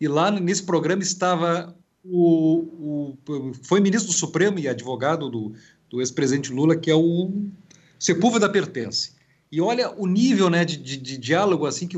[0.00, 5.52] E lá nesse programa estava o, o foi ministro do Supremo e advogado do,
[5.90, 7.32] do ex-presidente Lula, que é o
[7.98, 9.12] Sepúlveda Pertence.
[9.52, 11.96] E olha o nível né, de, de, de diálogo, assim, que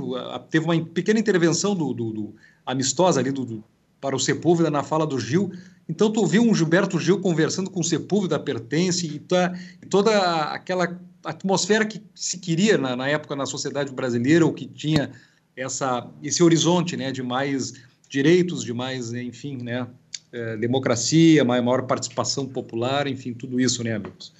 [0.50, 2.34] teve uma pequena intervenção do, do, do
[2.66, 3.64] amistosa ali do,
[4.06, 5.50] para o Sepúlveda na fala do Gil.
[5.88, 10.44] Então, tu viu um Gilberto Gil conversando com o Sepúlveda Pertence e, tá, e toda
[10.52, 15.10] aquela atmosfera que se queria na, na, época na sociedade brasileira, ou que tinha
[15.56, 17.72] essa, esse horizonte né, de mais
[18.08, 19.88] direitos, de mais, enfim, né,
[20.32, 24.32] é, democracia, maior participação popular, enfim, tudo isso, né, amigos?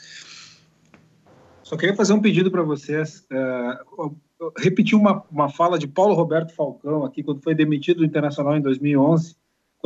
[1.65, 3.27] Só queria fazer um pedido para vocês.
[3.33, 4.15] Uh,
[4.59, 8.61] repetir uma, uma fala de Paulo Roberto Falcão aqui, quando foi demitido do Internacional em
[8.61, 9.35] 2011,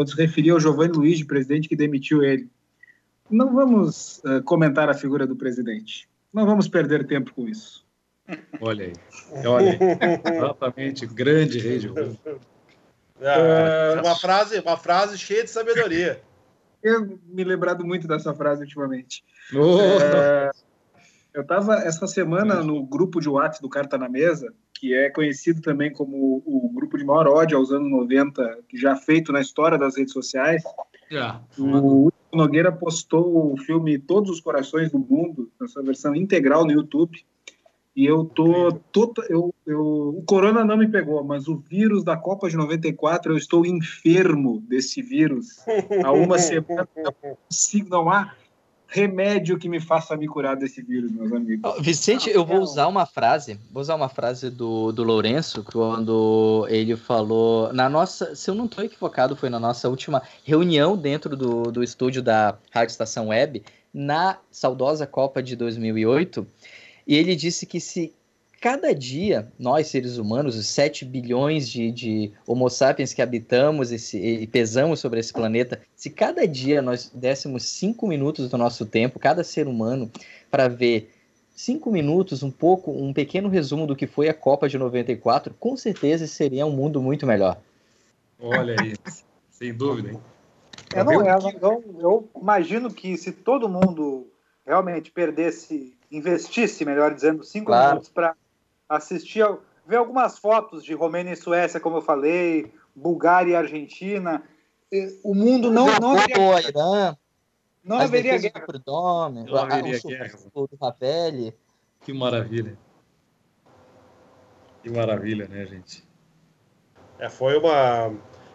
[0.01, 2.49] quando se referia ao Giovanni Luiz, presidente que demitiu ele.
[3.31, 6.09] Não vamos uh, comentar a figura do presidente.
[6.33, 7.87] Não vamos perder tempo com isso.
[8.63, 8.93] Olha aí.
[9.45, 9.79] Olha aí.
[10.37, 11.07] Exatamente.
[11.07, 11.93] Grande rei de
[13.23, 16.23] ah, uma, frase, uma frase cheia de sabedoria.
[16.83, 19.23] Eu me lembrado muito dessa frase ultimamente.
[19.55, 20.01] Oh.
[20.01, 20.51] É,
[21.35, 25.61] eu estava essa semana no grupo de WhatsApp do Carta na Mesa, que é conhecido
[25.61, 29.77] também como o grupo de maior ódio aos anos 90, que já feito na história
[29.77, 30.63] das redes sociais.
[31.13, 31.43] Yeah.
[31.59, 36.73] O Nogueira postou o filme Todos os Corações do Mundo, na sua versão integral no
[36.73, 37.23] YouTube.
[37.95, 38.73] E eu tô.
[38.91, 43.33] tô eu, eu, o corona não me pegou, mas o vírus da Copa de 94,
[43.33, 45.59] eu estou enfermo desse vírus.
[46.03, 48.33] Há uma semana não consigo, não há
[48.91, 51.73] remédio que me faça me curar desse vírus, meus amigos.
[51.81, 56.97] Vicente, eu vou usar uma frase, vou usar uma frase do, do Lourenço, quando ele
[56.97, 61.71] falou, na nossa, se eu não estou equivocado, foi na nossa última reunião dentro do,
[61.71, 63.63] do estúdio da Rádio Estação Web,
[63.95, 66.45] na saudosa Copa de 2008,
[67.07, 68.13] e ele disse que se
[68.61, 74.19] cada dia, nós seres humanos, os 7 bilhões de, de Homo sapiens que habitamos esse,
[74.19, 79.19] e pesamos sobre esse planeta, se cada dia nós dessemos 5 minutos do nosso tempo,
[79.19, 80.11] cada ser humano,
[80.51, 81.11] para ver
[81.57, 85.75] 5 minutos, um pouco, um pequeno resumo do que foi a Copa de 94, com
[85.75, 87.57] certeza seria um mundo muito melhor.
[88.39, 88.95] Olha aí,
[89.51, 90.21] sem dúvida, hein?
[90.95, 94.27] É, não, é, então, eu imagino que se todo mundo
[94.67, 97.91] realmente perdesse, investisse, melhor dizendo, cinco claro.
[97.91, 98.35] minutos para
[98.91, 99.47] assistir,
[99.87, 104.43] ver algumas fotos de Romênia e Suécia, como eu falei, Bulgária e Argentina.
[105.23, 107.19] O mundo não, não haveria guerra.
[107.83, 108.67] Não haveria guerra.
[108.67, 110.39] Do Dome, não haveria guerra.
[110.53, 111.55] Do Ravelli.
[112.01, 112.77] Que maravilha.
[114.83, 116.05] Que maravilha, né, gente?
[117.19, 118.13] É, foi uma.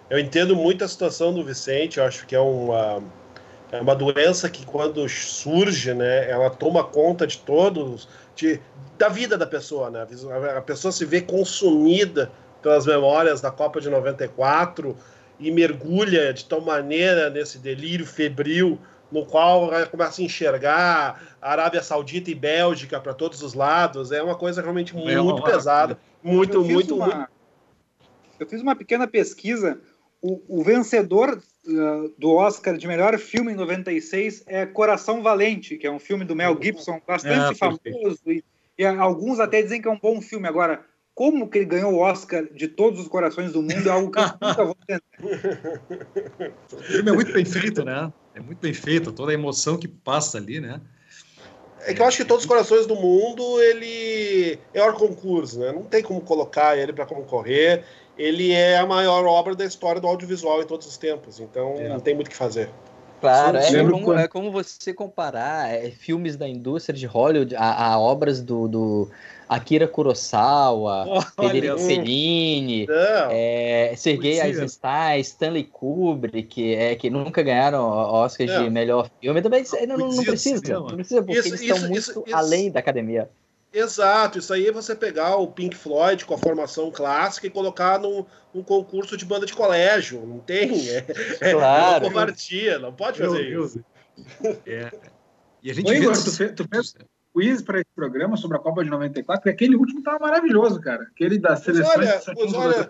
[0.10, 3.02] Eu entendo muito a situação do Vicente, eu acho que é uma,
[3.72, 8.60] é uma doença que, quando surge, né, ela toma conta de todos, de,
[8.98, 10.06] da vida da pessoa, né?
[10.56, 14.96] A pessoa se vê consumida pelas memórias da Copa de 94
[15.40, 18.80] e mergulha de tal maneira nesse delírio febril
[19.12, 24.12] no qual ela começa a enxergar a Arábia Saudita e Bélgica para todos os lados.
[24.12, 25.98] É uma coisa realmente muito, muito pesada.
[26.24, 27.28] Muito, muito, uma, muito.
[28.40, 29.80] Eu fiz uma pequena pesquisa.
[30.22, 35.88] O, o vencedor uh, do Oscar de melhor filme em 96 é Coração Valente, que
[35.88, 38.44] é um filme do Mel Gibson, bastante é, famoso e
[38.78, 40.48] e alguns até dizem que é um bom filme.
[40.48, 44.12] Agora, como que ele ganhou o Oscar de todos os corações do mundo é algo
[44.12, 46.54] que eu nunca vou entender.
[46.74, 48.12] O filme é muito bem feito, né?
[48.34, 50.82] É muito bem feito, toda a emoção que passa ali, né?
[51.88, 55.72] É que eu acho que todos os corações do mundo ele é o concurso, né?
[55.72, 57.86] Não tem como colocar ele para concorrer.
[58.18, 61.90] Ele é a maior obra da história do audiovisual em todos os tempos, então é.
[61.90, 62.70] não tem muito o que fazer.
[63.22, 68.00] Claro, é como, é como, você comparar é, filmes da indústria de Hollywood a, a
[68.00, 69.10] obras do, do,
[69.48, 72.88] Akira Kurosawa, Federico Fellini,
[73.32, 79.42] é, Sergei Eisenstein, Stanley Kubrick, é, que nunca ganharam Oscar de melhor filme.
[79.42, 82.72] Também não, não, não precisa, não precisa, porque isso, eles isso, estão isso, muito além
[82.72, 83.30] da academia.
[83.76, 88.00] Exato, isso aí é você pegar o Pink Floyd com a formação clássica e colocar
[88.00, 90.26] num, num concurso de banda de colégio.
[90.26, 90.90] Não tem.
[90.90, 91.06] É,
[91.42, 92.06] é claro.
[92.06, 93.84] é uma covardia, não pode fazer Meu isso.
[94.66, 94.90] É.
[95.62, 96.96] E a gente Oi, Igor, tu, fez, tu fez
[97.34, 101.04] quiz para esse programa sobre a Copa de 94, porque aquele último tava maravilhoso, cara.
[101.04, 101.92] Aquele da seleção.
[101.98, 102.90] Olha, pois olha,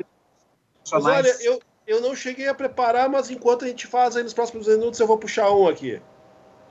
[0.88, 4.36] pois olha eu, eu não cheguei a preparar, mas enquanto a gente faz aí nos
[4.36, 6.00] próximos minutos, eu vou puxar um aqui.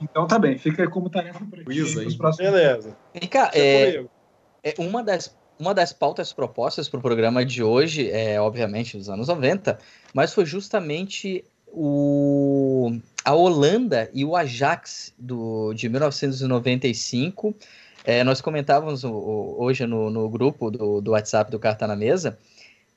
[0.01, 1.65] Então tá bem, fica como tarefa para aí.
[1.65, 2.37] Próximos...
[2.37, 2.97] Beleza.
[3.13, 4.05] Vem cá, é,
[4.63, 9.09] é, uma, das, uma das pautas propostas para o programa de hoje é, obviamente, dos
[9.09, 9.77] anos 90,
[10.13, 17.55] mas foi justamente o, a Holanda e o Ajax do, de 1995.
[18.03, 21.95] É, nós comentávamos o, o, hoje no, no grupo do, do WhatsApp do Carta na
[21.95, 22.37] Mesa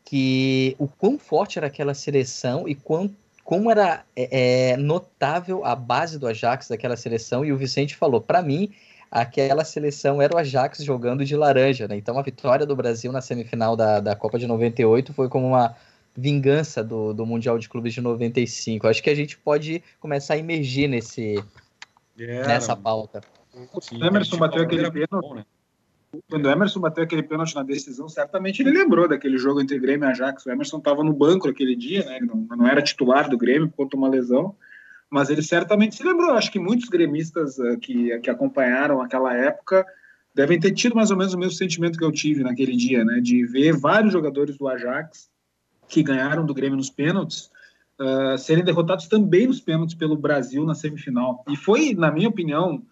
[0.09, 3.15] que o quão forte era aquela seleção e quão,
[3.49, 7.47] como era é, é notável a base do Ajax daquela seleção.
[7.47, 8.75] E o Vicente falou: para mim,
[9.11, 11.97] aquela seleção era o Ajax jogando de laranja, né?
[11.97, 15.75] Então a vitória do Brasil na semifinal da, da Copa de 98 foi como uma
[16.15, 18.87] vingança do, do Mundial de Clubes de 95.
[18.87, 21.43] Acho que a gente pode começar a emergir nesse,
[22.19, 23.23] yeah, nessa pauta.
[23.55, 25.37] O Emerson bateu aquele pênalti.
[25.37, 25.47] Né?
[26.29, 30.09] Quando o Emerson bateu aquele pênalti na decisão, certamente ele lembrou daquele jogo entre Grêmio
[30.09, 30.47] e Ajax.
[30.47, 32.17] O Emerson estava no banco aquele dia, né?
[32.17, 34.55] Ele não, não era titular do Grêmio por conta de uma lesão
[35.11, 36.33] mas ele certamente se lembrou.
[36.33, 39.87] Acho que muitos gremistas uh, que, que acompanharam aquela época
[40.35, 43.21] devem ter tido mais ou menos o mesmo sentimento que eu tive naquele dia, né?
[43.21, 45.31] De ver vários jogadores do Ajax
[45.89, 47.51] que ganharam do Grêmio nos pênaltis
[47.99, 51.43] uh, serem derrotados também nos pênaltis pelo Brasil na semifinal.
[51.49, 52.83] E foi, na minha opinião,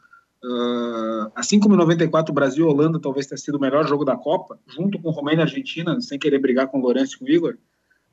[0.45, 4.05] uh, assim como em 94 o Brasil e Holanda talvez tenha sido o melhor jogo
[4.05, 7.25] da Copa, junto com Romênia e Argentina, sem querer brigar com o Lourenço e com
[7.25, 7.57] o Igor,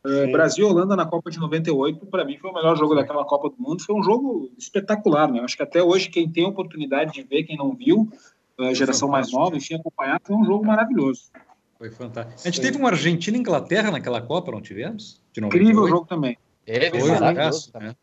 [0.06, 3.24] Uh, Brasil e Holanda na Copa de 98, para mim, foi o melhor jogo daquela
[3.24, 3.82] Copa do Mundo.
[3.82, 5.40] Foi um jogo espetacular, né?
[5.40, 8.12] Acho que até hoje, quem tem a oportunidade de ver, quem não viu,
[8.60, 11.32] a geração mais nova, enfim, acompanhar, foi um jogo maravilhoso.
[11.78, 12.42] Foi fantástico.
[12.42, 15.22] A gente teve um Argentina e Inglaterra naquela Copa, não tivemos?
[15.38, 16.38] Incrível jogo também.
[16.68, 17.96] É, foi, um jogaço, né?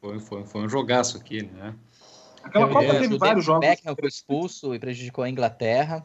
[0.00, 1.74] foi, foi, foi um jogaço aquele, né?
[2.48, 3.68] Aquela Copa é, teve vários jogos.
[3.68, 6.04] Beckham foi expulso e prejudicou a Inglaterra.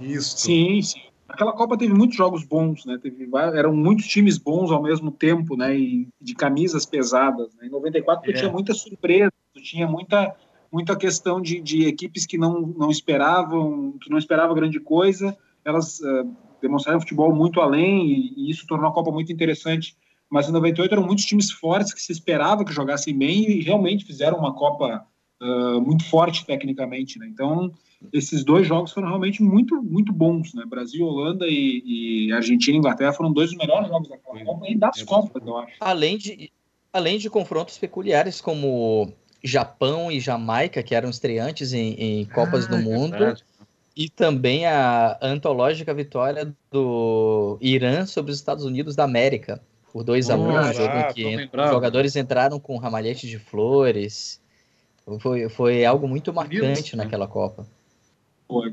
[0.00, 0.38] Isso.
[0.38, 2.98] Sim, sim aquela Copa teve muitos jogos bons, né?
[3.02, 5.76] Teve, eram muitos times bons ao mesmo tempo, né?
[5.76, 7.54] E de camisas pesadas.
[7.56, 7.66] Né?
[7.66, 8.34] Em 94 é.
[8.34, 10.34] tinha muita surpresa, tinha muita
[10.72, 16.00] muita questão de, de, equipes que não, não esperavam, que não esperavam grande coisa, elas
[16.00, 16.28] uh,
[16.60, 19.96] demonstraram futebol muito além e, e, isso tornou a Copa muito interessante.
[20.28, 24.04] Mas em 98 eram muitos times fortes que se esperava que jogassem bem e realmente
[24.04, 25.06] fizeram uma Copa
[25.44, 27.26] uh, muito forte tecnicamente, né?
[27.28, 27.72] Então
[28.12, 30.64] esses dois jogos foram realmente muito, muito bons, né?
[30.66, 31.82] Brasil, Holanda e,
[32.28, 35.56] e Argentina e Inglaterra foram dois dos melhores jogos da Copa e das Copas, eu
[35.58, 35.72] acho.
[35.80, 36.50] Além de,
[36.92, 42.68] além de confrontos peculiares como Japão e Jamaica, que eram estreantes em, em Copas ah,
[42.68, 43.18] do é Mundo.
[43.18, 43.44] Verdade.
[43.96, 50.30] E também a antológica vitória do Irã sobre os Estados Unidos da América, por 2
[50.30, 54.42] a 1 um, jogo em que os jogadores entraram com ramalhete de flores.
[55.20, 57.04] Foi, foi algo muito marcante né?
[57.04, 57.66] naquela Copa.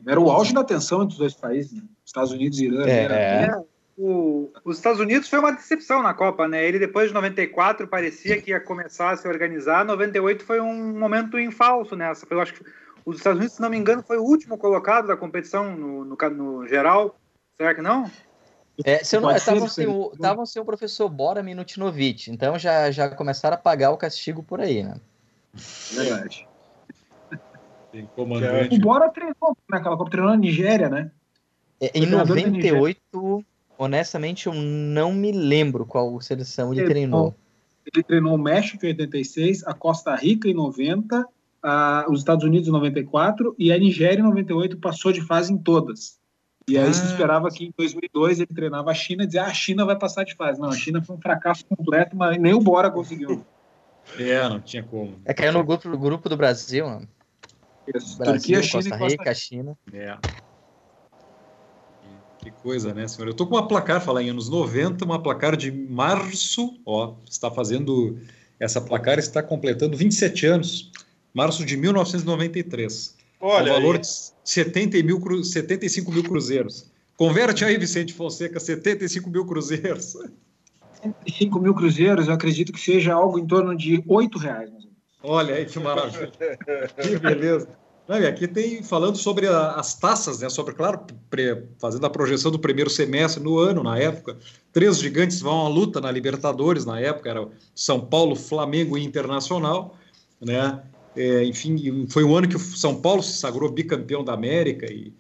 [0.07, 1.83] Era o auge da tensão entre os dois países, né?
[2.05, 2.85] Estados Unidos e Irã.
[2.85, 3.63] É, é.
[3.97, 6.65] O, os Estados Unidos foi uma decepção na Copa, né?
[6.65, 9.85] Ele depois de 94 parecia que ia começar a se organizar.
[9.85, 12.25] 98 foi um momento em falso nessa.
[12.29, 12.63] Eu acho que
[13.05, 16.17] os Estados Unidos, se não me engano, foi o último colocado da competição no, no,
[16.29, 17.15] no geral.
[17.57, 18.09] Será que não?
[18.83, 20.11] É, se eu não, estavam sem, o,
[20.45, 24.83] sem o professor Bora Minutinovic, então já, já começaram a pagar o castigo por aí,
[24.83, 24.95] né?
[25.93, 26.47] Verdade.
[28.15, 28.75] comandante.
[28.75, 31.11] O Bora treinou naquela Copa, treinou na Nigéria, né?
[31.79, 33.43] É, em 98,
[33.77, 37.35] honestamente, eu não me lembro qual seleção ele, ele treinou.
[37.93, 41.25] Ele treinou o México em 86, a Costa Rica em 90,
[41.63, 45.57] a, os Estados Unidos em 94 e a Nigéria em 98 passou de fase em
[45.57, 46.19] todas.
[46.67, 46.93] E aí ah.
[46.93, 49.97] se esperava que em 2002 ele treinava a China e dizia ah, a China vai
[49.97, 50.59] passar de fase.
[50.59, 53.43] Não, a China foi um fracasso completo, mas nem o Bora conseguiu.
[54.19, 55.19] É, não tinha como.
[55.25, 57.07] É caiu no grupo, grupo do Brasil, mano.
[58.17, 59.77] Brasil, Turquia, China Costa Rica, China.
[59.93, 60.17] É.
[62.39, 63.27] Que coisa, né, senhor?
[63.27, 67.51] Eu tô com uma placar, falar em anos 90, uma placar de março, ó, está
[67.51, 68.17] fazendo,
[68.59, 70.91] essa placar está completando 27 anos,
[71.33, 73.15] março de 1993.
[73.39, 74.01] Olha, o valor aí.
[74.01, 74.07] de
[74.43, 76.91] 70 mil, 75 mil cruzeiros.
[77.15, 80.15] Converte aí, Vicente Fonseca, 75 mil cruzeiros.
[81.03, 84.69] 75 mil cruzeiros, eu acredito que seja algo em torno de 8 reais.
[85.23, 86.31] Olha aí que maravilha.
[87.01, 87.67] que beleza.
[88.07, 90.49] Não, e aqui tem falando sobre a, as taças, né?
[90.49, 94.37] Sobre, claro, pre, fazendo a projeção do primeiro semestre no ano, na época.
[94.73, 99.95] Três gigantes vão à luta na Libertadores, na época, era São Paulo, Flamengo e Internacional,
[100.41, 100.81] né?
[101.15, 105.13] É, enfim, foi o ano que o São Paulo se sagrou bicampeão da América e,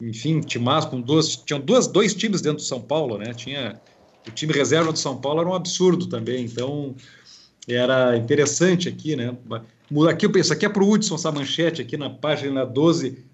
[0.00, 3.32] enfim, timas com duas, tinham duas, dois times dentro do São Paulo, né?
[3.32, 3.80] Tinha
[4.28, 6.94] o time reserva do São Paulo era um absurdo também, então
[7.66, 9.36] era interessante aqui, né?
[10.10, 13.24] Aqui eu penso, aqui é para o Hudson essa manchete aqui na página 12,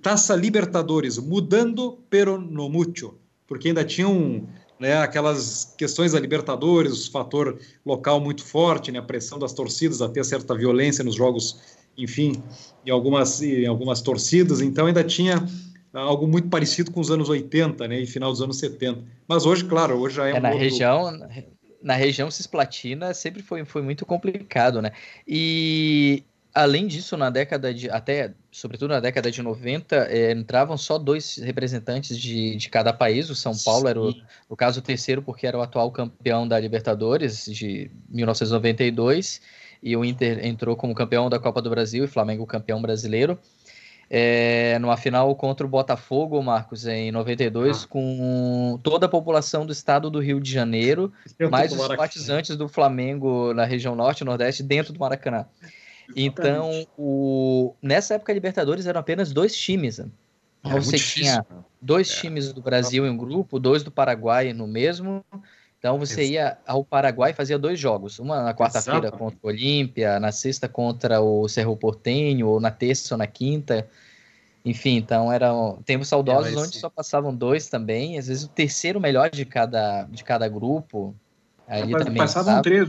[0.00, 3.14] Taça Libertadores, mudando pero no mucho,
[3.46, 4.46] porque ainda tinham
[4.78, 10.02] né, aquelas questões da Libertadores, o fator local muito forte, né, a pressão das torcidas,
[10.02, 11.58] até certa violência nos jogos,
[11.96, 12.42] enfim,
[12.84, 15.46] em algumas, em algumas torcidas, então ainda tinha
[16.00, 19.00] algo muito parecido com os anos 80, né, e final dos anos 70.
[19.28, 20.64] Mas hoje, claro, hoje já é, é um na outro...
[20.64, 21.28] região
[21.82, 24.92] na região cisplatina sempre foi, foi muito complicado, né?
[25.28, 26.24] E
[26.54, 27.90] além disso, na década de.
[27.90, 33.28] até, sobretudo na década de 90, é, entravam só dois representantes de, de cada país.
[33.28, 33.88] O São Paulo Sim.
[33.88, 34.14] era, o,
[34.48, 39.42] no caso, o terceiro, porque era o atual campeão da Libertadores de 1992,
[39.82, 43.38] e o Inter entrou como campeão da Copa do Brasil e Flamengo campeão brasileiro
[44.08, 47.86] é, numa final contra o Botafogo, Marcos, em 92, ah.
[47.88, 51.12] com toda a população do estado do Rio de Janeiro,
[51.50, 55.46] mais os simpatizantes do Flamengo na região norte e nordeste dentro do Maracanã.
[56.14, 57.74] Então, o...
[57.80, 59.98] nessa época, a Libertadores eram apenas dois times.
[59.98, 60.06] Né?
[60.64, 61.56] Então, você tinha difícil.
[61.56, 61.64] Né?
[61.80, 62.20] dois é.
[62.20, 65.24] times do Brasil em um grupo, dois do Paraguai no mesmo.
[65.84, 70.18] Então você ia ao Paraguai e fazia dois jogos, uma na quarta-feira contra o Olímpia,
[70.18, 73.86] na sexta contra o Cerro Portenho, ou na terça ou na quinta.
[74.64, 78.98] Enfim, então eram tempos saudosos é, onde só passavam dois também, às vezes o terceiro
[78.98, 81.14] melhor de cada, de cada grupo.
[81.68, 82.88] Ali também passavam três,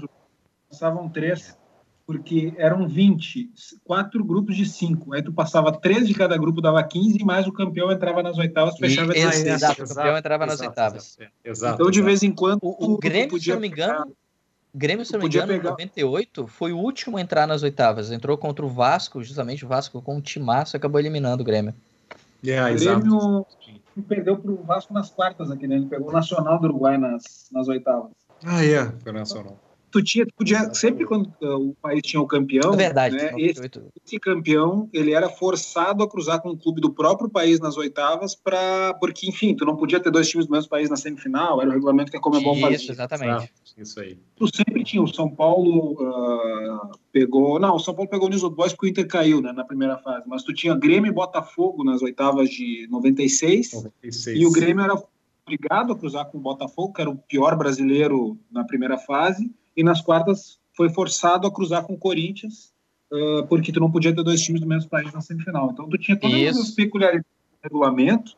[0.70, 1.58] passavam três
[2.06, 3.50] porque eram 20,
[3.84, 5.14] quatro grupos de cinco.
[5.14, 8.38] Aí tu passava três de cada grupo, dava 15, e mais o campeão entrava nas
[8.38, 11.18] oitavas, fechava e, nas Exato, o campeão entrava nas oitavas.
[11.44, 12.60] Exato, então, de vez em quando.
[12.62, 14.16] O, o Grêmio, se não me engano.
[14.74, 18.12] O Grêmio, se não me engano, em 98, foi o último a entrar nas oitavas.
[18.12, 21.74] Entrou contra o Vasco, justamente o Vasco com um timaço acabou eliminando o Grêmio.
[22.46, 24.04] Yeah, o Grêmio exato.
[24.08, 25.78] perdeu para o Vasco nas quartas aqui, né?
[25.78, 28.12] Ele pegou o Nacional do Uruguai nas, nas oitavas.
[28.44, 28.94] Ah, é, yeah.
[29.02, 29.58] foi Nacional
[29.96, 33.32] tu tinha, tu podia, sempre quando uh, o país tinha o campeão, é verdade, né,
[33.38, 33.62] esse,
[34.06, 38.36] esse, campeão ele era forçado a cruzar com o clube do próprio país nas oitavas,
[38.36, 41.70] para porque, enfim, tu não podia ter dois times do mesmo país na semifinal, era
[41.70, 42.76] o regulamento que a Comebol fazia.
[42.76, 43.50] Isso, exatamente.
[43.78, 44.18] Isso aí.
[44.36, 48.44] Tu sempre tinha, o São Paulo uh, pegou, não, o São Paulo pegou o News
[48.50, 51.86] Boys porque o Inter caiu, né, na primeira fase, mas tu tinha Grêmio e Botafogo
[51.86, 54.42] nas oitavas de 96, 96.
[54.42, 55.02] e o Grêmio era
[55.46, 59.84] obrigado a cruzar com o Botafogo, que era o pior brasileiro na primeira fase, e
[59.84, 62.74] nas quartas foi forçado a cruzar com o Corinthians,
[63.12, 65.70] uh, porque tu não podia ter dois times do mesmo país na semifinal.
[65.72, 66.62] Então tu tinha todas Isso.
[66.62, 68.36] as peculiaridades do regulamento,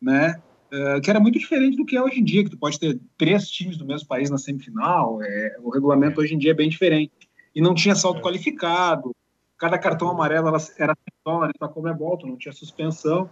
[0.00, 0.40] né?
[0.72, 2.98] Uh, que era muito diferente do que é hoje em dia, que tu pode ter
[3.16, 5.22] três times do mesmo país na semifinal.
[5.22, 6.24] É, o regulamento é.
[6.24, 7.12] hoje em dia é bem diferente.
[7.54, 8.22] E não tinha saldo é.
[8.22, 9.14] qualificado,
[9.56, 13.30] cada cartão amarelo era, era dólares para comer tu não tinha suspensão.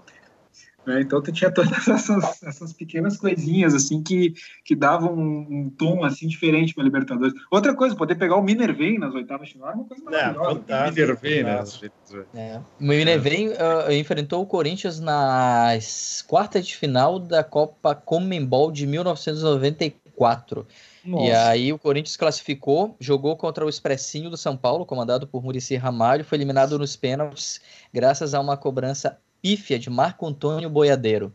[0.86, 1.00] Né?
[1.02, 6.04] Então tu tinha todas essas, essas pequenas coisinhas assim que, que davam um, um tom
[6.04, 7.34] assim diferente para Libertadores.
[7.50, 10.64] Outra coisa, poder pegar o Minervém nas oitavas de final é uma coisa é, maravilhosa.
[10.68, 11.64] É, né?
[12.34, 12.60] É.
[12.80, 20.66] O Minervém uh, enfrentou o Corinthians nas quartas de final da Copa Comembol de 1994.
[21.04, 21.24] Nossa.
[21.24, 25.74] E aí o Corinthians classificou, jogou contra o Expressinho do São Paulo, comandado por Murici
[25.74, 27.60] Ramalho, foi eliminado nos pênaltis
[27.92, 31.32] graças a uma cobrança pífia de Marco Antônio Boiadeiro.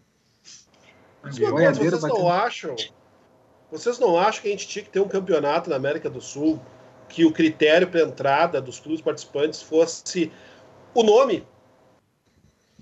[1.22, 2.76] Mas, vocês não acham?
[3.70, 6.60] Vocês não acham que a gente tinha que ter um campeonato na América do Sul
[7.10, 10.32] que o critério para entrada dos clubes participantes fosse
[10.94, 11.46] o nome?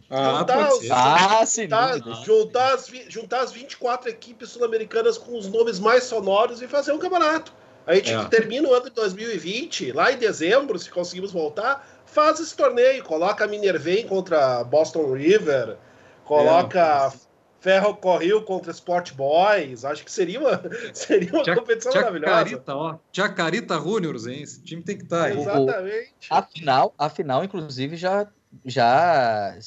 [0.08, 5.80] Ah, juntar, os, ah, juntar, juntar, as, juntar as 24 equipes sul-americanas com os nomes
[5.80, 7.52] mais sonoros e fazer um campeonato.
[7.88, 8.26] A gente é.
[8.26, 13.44] termina o ano de 2020, lá em dezembro, se conseguimos voltar, faz esse torneio, coloca
[13.44, 15.78] a Minervém contra Boston River,
[16.24, 17.26] coloca é,
[17.60, 20.62] Ferro Corril contra Sport Boys, acho que seria uma,
[20.94, 22.76] seria uma Tia, competição Jacarita, maravilhosa.
[22.76, 24.42] Ó, Jacarita Juniors, hein?
[24.44, 25.40] Esse time tem que estar tá aí.
[25.40, 26.14] Exatamente.
[26.30, 28.28] A final, a final, inclusive, já,
[28.64, 29.58] já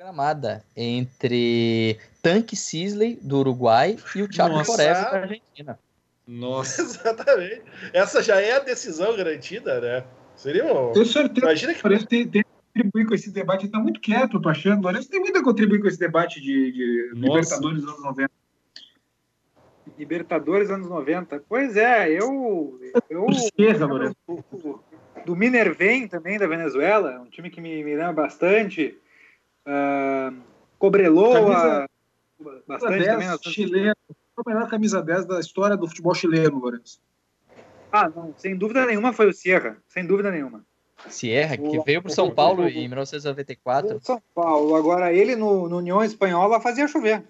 [0.00, 5.78] programada entre Tanque Sisley, do Uruguai, e o Thiago Forever, da Argentina.
[6.26, 6.80] Nossa.
[6.82, 7.62] Exatamente.
[7.92, 10.04] Essa já é a decisão garantida, né?
[10.40, 10.92] Seria um...
[10.92, 13.60] Tenho certeza Imagina que o Lourenço tem, tem contribuir com esse debate.
[13.60, 14.78] Ele está muito quieto, eu tô achando.
[14.78, 18.30] O Lourenço tem muito a contribuir com esse debate de, de Libertadores anos 90.
[19.98, 21.44] Libertadores anos 90.
[21.46, 22.80] Pois é, eu.
[23.10, 24.16] eu Certeza, Lourenço.
[24.26, 24.82] Do,
[25.26, 28.98] do Minervém também, da Venezuela, um time que me, me lembra bastante.
[29.66, 30.34] Uh,
[30.78, 31.88] Cobreloa, camisa,
[32.66, 33.38] bastante 10, também.
[33.42, 33.94] Chileno.
[34.38, 36.98] A melhor camisa 10 da história do futebol chileno, Lourenço.
[37.92, 40.64] Ah, não, sem dúvida nenhuma foi o Sierra, sem dúvida nenhuma.
[41.08, 44.00] Sierra, que o, veio para o São Paulo o, em 1994.
[44.02, 47.24] São Paulo, agora ele no, no União Espanhola fazia chover.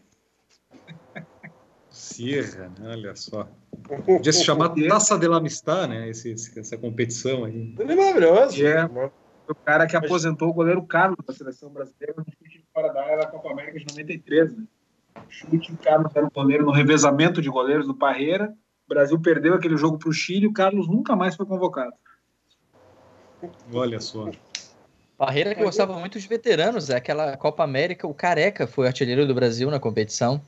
[1.88, 2.90] Sierra, né?
[2.90, 3.48] olha só.
[4.04, 6.08] Podia se chamar Taça de la Amistad, né?
[6.08, 7.74] Esse, essa competição aí.
[7.78, 8.66] Ele é maravilhoso.
[8.66, 8.84] É,
[9.48, 13.02] o cara que aposentou o goleiro Carlos da seleção brasileira no chute de fora da
[13.02, 14.64] área da Copa América de 93, né?
[15.28, 18.54] Chute, Carlos era o goleiro no revezamento de goleiros do Parreira
[18.90, 21.92] Brasil perdeu aquele jogo para o Chile e o Carlos nunca mais foi convocado.
[23.72, 24.28] Olha só.
[25.16, 29.34] Barreira que gostava muito de veteranos, é aquela Copa América, o Careca foi artilheiro do
[29.34, 30.40] Brasil na competição.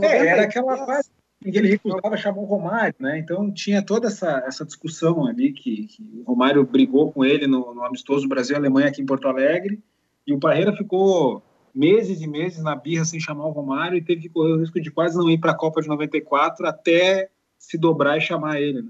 [0.00, 1.08] É, era aquela fase
[1.44, 3.18] E ele recusava chamar o Romário, né?
[3.18, 7.74] Então tinha toda essa, essa discussão ali que, que o Romário brigou com ele no,
[7.74, 9.82] no amistoso Brasil-Alemanha aqui em Porto Alegre.
[10.26, 11.42] E o Parreira ficou
[11.74, 14.80] meses e meses na birra sem chamar o Romário e teve que correr o risco
[14.80, 18.82] de quase não ir para a Copa de 94 até se dobrar e chamar ele.
[18.82, 18.88] Né?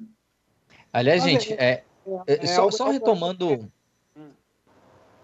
[0.93, 1.83] Aliás, gente, é,
[2.27, 3.71] é, é só, só retomando.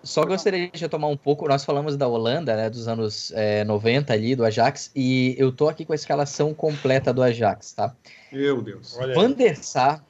[0.02, 1.46] Só gostaria de retomar um pouco.
[1.46, 5.68] Nós falamos da Holanda, né, dos anos é, 90 ali, do Ajax, e eu tô
[5.68, 7.94] aqui com a escalação completa do Ajax, tá?
[8.32, 8.96] Meu Deus.
[9.14, 10.02] Van der Sar,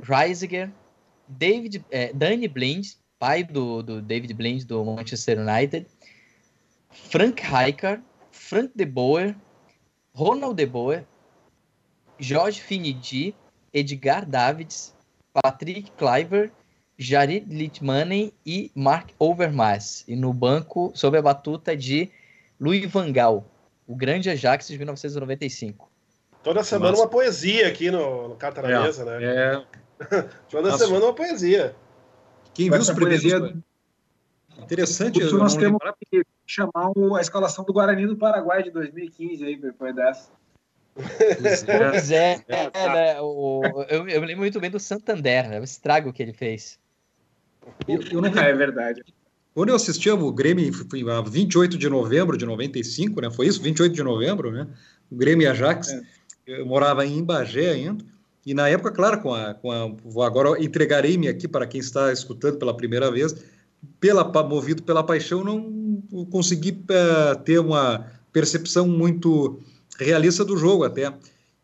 [0.00, 0.70] Reisiger,
[1.26, 5.86] David, é, Danny Blind, pai do, do David Blind do Manchester United,
[6.90, 9.34] Frank Rijkaard, Frank de Boer,
[10.14, 11.04] Ronald de Boer,
[12.18, 13.34] Jorge Finidi,
[13.72, 14.94] Edgar Davids,
[15.32, 16.50] Patrick Cliver,
[16.98, 20.04] Jarid Litmanen e Mark Overmars.
[20.08, 22.10] E no banco, sob a batuta de
[22.58, 23.44] Louis Van Gaal,
[23.86, 25.88] o grande Ajax de 1995.
[26.42, 27.02] Toda semana Nossa.
[27.02, 29.24] uma poesia aqui no, no Carta na é, Mesa, né?
[29.24, 29.64] É.
[30.50, 30.86] Toda Nossa.
[30.86, 31.74] semana uma poesia.
[32.54, 33.22] Quem viu os primeiros...
[33.22, 33.56] Poesia...
[34.62, 35.20] Interessante.
[35.20, 35.78] Isso nós temos
[36.10, 40.30] que chamar a escalação do Guarani do Paraguai de 2015 aí, depois dessa.
[40.94, 45.48] Pois é, é, é, é né, o, eu, eu me lembro muito bem do Santander,
[45.48, 46.78] né, o estrago que ele fez.
[47.86, 49.02] Eu, eu nunca é verdade.
[49.54, 53.30] Quando eu assisti o Grêmio, foi a 28 de novembro de 95, né?
[53.30, 53.60] Foi isso?
[53.60, 54.68] 28 de novembro, né?
[55.10, 55.92] O Grêmio e Ajax.
[55.92, 56.02] É.
[56.46, 58.04] Eu morava em Bagé ainda.
[58.46, 62.56] E na época, claro, com a, com a agora entregarei-me aqui para quem está escutando
[62.58, 63.34] pela primeira vez,
[64.00, 69.60] pela movido pela paixão, não consegui uh, ter uma percepção muito
[69.98, 71.12] realista do jogo até.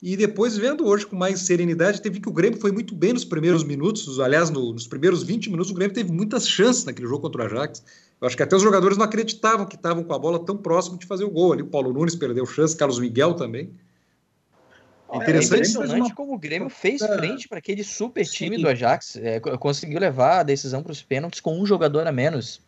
[0.03, 3.25] E depois, vendo hoje com mais serenidade, teve que o Grêmio foi muito bem nos
[3.25, 4.21] primeiros minutos.
[4.21, 7.47] Aliás, no, nos primeiros 20 minutos, o Grêmio teve muitas chances naquele jogo contra o
[7.47, 7.83] Ajax.
[8.21, 10.99] Eu acho que até os jogadores não acreditavam que estavam com a bola tão próximo
[10.99, 11.55] de fazer o gol.
[11.55, 13.71] Ali o Paulo Nunes perdeu chance, Carlos Miguel também.
[15.15, 18.63] É interessante, é impressionante como o Grêmio fez frente para aquele super time Sim.
[18.63, 19.17] do Ajax.
[19.17, 22.61] É, conseguiu levar a decisão para os pênaltis com um jogador a menos.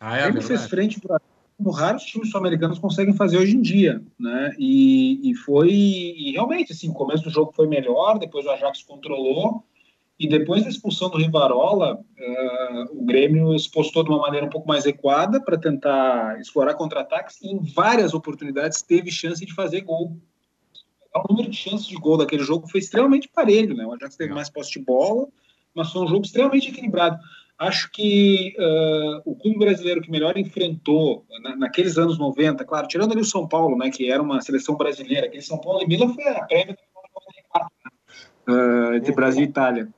[0.00, 1.20] Ah, é, o Grêmio fez frente para
[1.58, 4.52] como raros times sul-americanos conseguem fazer hoje em dia, né?
[4.58, 8.82] E, e foi e realmente assim, o começo do jogo foi melhor, depois o Ajax
[8.82, 9.62] controlou
[10.18, 14.50] e depois da expulsão do Rivarola, uh, o Grêmio se postou de uma maneira um
[14.50, 19.80] pouco mais equada para tentar explorar contra-ataques e em várias oportunidades teve chance de fazer
[19.82, 20.16] gol.
[21.14, 23.84] O número de chances de gol daquele jogo foi extremamente parelho, né?
[23.84, 25.28] O Ajax teve mais posse de bola,
[25.74, 27.18] mas foi um jogo extremamente equilibrado.
[27.58, 33.12] Acho que uh, o clube brasileiro que melhor enfrentou na, naqueles anos 90, claro, tirando
[33.12, 36.12] ali o São Paulo, né, que era uma seleção brasileira, aquele São Paulo e Milan
[36.14, 36.78] foi a prévia
[38.48, 39.88] uh, de Brasil e Itália.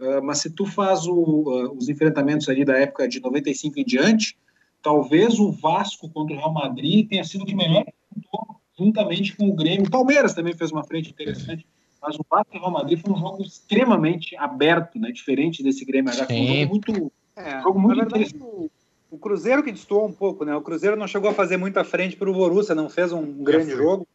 [0.00, 4.36] Uh, mas se tu faz o, os enfrentamentos ali da época de 95 em diante,
[4.82, 9.48] talvez o Vasco contra o Real Madrid tenha sido o que melhor enfrentou, juntamente com
[9.48, 9.86] o Grêmio.
[9.86, 11.66] O Palmeiras também fez uma frente interessante
[12.06, 15.10] mas o Vasco e Real Madrid foi um jogo extremamente aberto, né?
[15.10, 16.26] Diferente desse Grêmio Ajax.
[16.26, 18.44] Foi um jogo muito, é, um jogo muito verdade, interessante.
[18.44, 18.70] O,
[19.10, 20.54] o Cruzeiro que destoou um pouco, né?
[20.54, 23.72] O Cruzeiro não chegou a fazer muita frente para o Borussia, não fez um grande
[23.72, 24.06] é, jogo.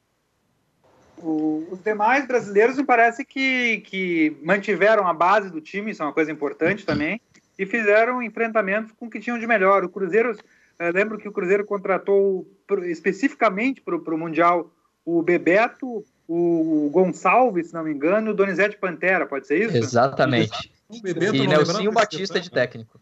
[1.17, 6.05] O, os demais brasileiros me parece que, que mantiveram a base do time, isso é
[6.05, 7.19] uma coisa importante também,
[7.57, 9.83] e fizeram enfrentamentos com o que tinham de melhor.
[9.83, 10.37] O Cruzeiro,
[10.79, 12.47] eh, lembro que o Cruzeiro contratou
[12.85, 14.71] especificamente para o Mundial
[15.05, 19.75] o Bebeto, o Gonçalves, se não me engano, o Donizete Pantera, pode ser isso?
[19.75, 20.71] Exatamente.
[20.89, 22.99] e Nelsinho Batista de técnico.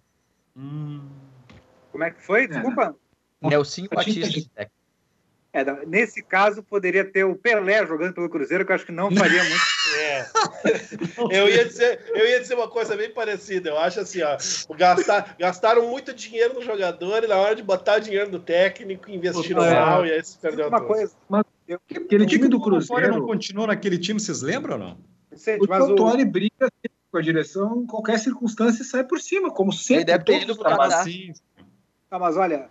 [0.56, 1.02] Hum.
[1.92, 2.48] Como é que foi?
[2.48, 2.96] Desculpa.
[3.42, 4.77] Nelsinho Batista de técnico.
[5.58, 9.12] É, nesse caso, poderia ter o Pelé jogando pelo Cruzeiro, que eu acho que não
[9.12, 9.58] faria muito.
[9.98, 10.26] É.
[11.32, 13.70] Eu, ia dizer, eu ia dizer uma coisa bem parecida.
[13.70, 14.38] Eu acho assim, ó,
[14.76, 19.64] gastar, gastaram muito dinheiro no jogador e na hora de botar dinheiro no técnico, investiram
[19.64, 19.74] é.
[19.74, 21.46] mal e aí se perdeu uma coisa, mas
[21.76, 23.12] Aquele time do Cruzeiro.
[23.12, 24.92] não continuou naquele time, vocês lembram ou não?
[24.92, 26.30] o mas Tottori o...
[26.30, 26.72] briga
[27.12, 29.96] com a direção, em qualquer circunstância sai por cima, como sempre.
[29.96, 30.76] Ele deve ter ido para.
[32.10, 32.70] Ah, mas olha,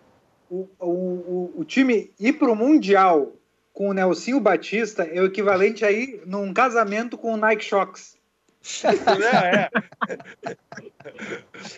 [0.51, 3.33] o, o, o, o time ir para o Mundial
[3.73, 8.17] com o Nelsinho Batista é o equivalente aí num casamento com o Nike Shocks.
[8.83, 9.71] é,
[10.51, 10.57] é.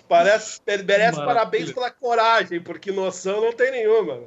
[0.09, 4.23] Parece, merece parabéns pela coragem, porque noção não tem nenhuma.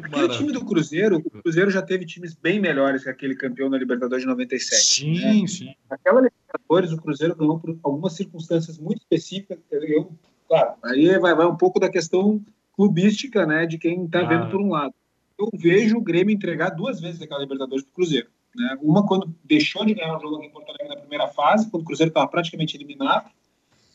[0.00, 3.76] Aquele time do Cruzeiro, o Cruzeiro já teve times bem melhores que aquele campeão da
[3.76, 4.82] Libertadores de 97.
[4.82, 5.46] Sim, né?
[5.46, 5.74] sim.
[5.90, 9.58] Aquela Libertadores, o Cruzeiro ganhou por algumas circunstâncias muito específicas.
[9.70, 10.10] Eu,
[10.48, 12.42] claro, aí vai, vai um pouco da questão
[12.74, 14.24] clubística, né, de quem está ah.
[14.24, 14.94] vendo por um lado.
[15.38, 18.28] Eu vejo o Grêmio entregar duas vezes aquela Libertadores para o Cruzeiro.
[18.54, 18.78] Né?
[18.82, 21.82] Uma quando deixou de ganhar o jogo aqui em Porto Alegre na primeira fase, quando
[21.82, 23.30] o Cruzeiro estava praticamente eliminado.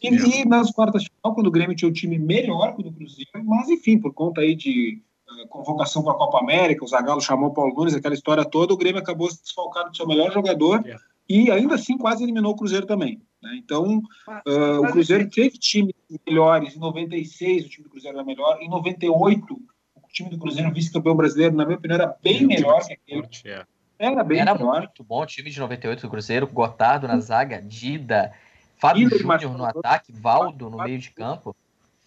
[0.01, 2.83] E, e, nas quartas de final, quando o Grêmio tinha o time melhor que o
[2.83, 5.01] do Cruzeiro, mas enfim, por conta aí de
[5.49, 8.77] convocação para a Copa América, o Zagallo chamou o Paulo Nunes, aquela história toda, o
[8.77, 10.97] Grêmio acabou se desfalcando do seu melhor jogador É.
[11.27, 13.21] e ainda assim quase eliminou o Cruzeiro também.
[13.41, 13.55] Né?
[13.57, 14.01] Então,
[14.45, 15.93] uh, o Cruzeiro teve times
[16.25, 20.73] melhores, em 96 o time do Cruzeiro era melhor, em 98 o time do Cruzeiro,
[20.73, 23.21] vice-campeão brasileiro, na minha opinião, era bem melhor que aquele.
[23.21, 23.65] Forte, é.
[23.99, 24.79] Era bem Era melhor.
[24.79, 28.31] muito bom o time de 98 do Cruzeiro, Gotardo na zaga, Dida,
[28.77, 31.55] Fábio Júnior no ataque, Valdo no meio de campo.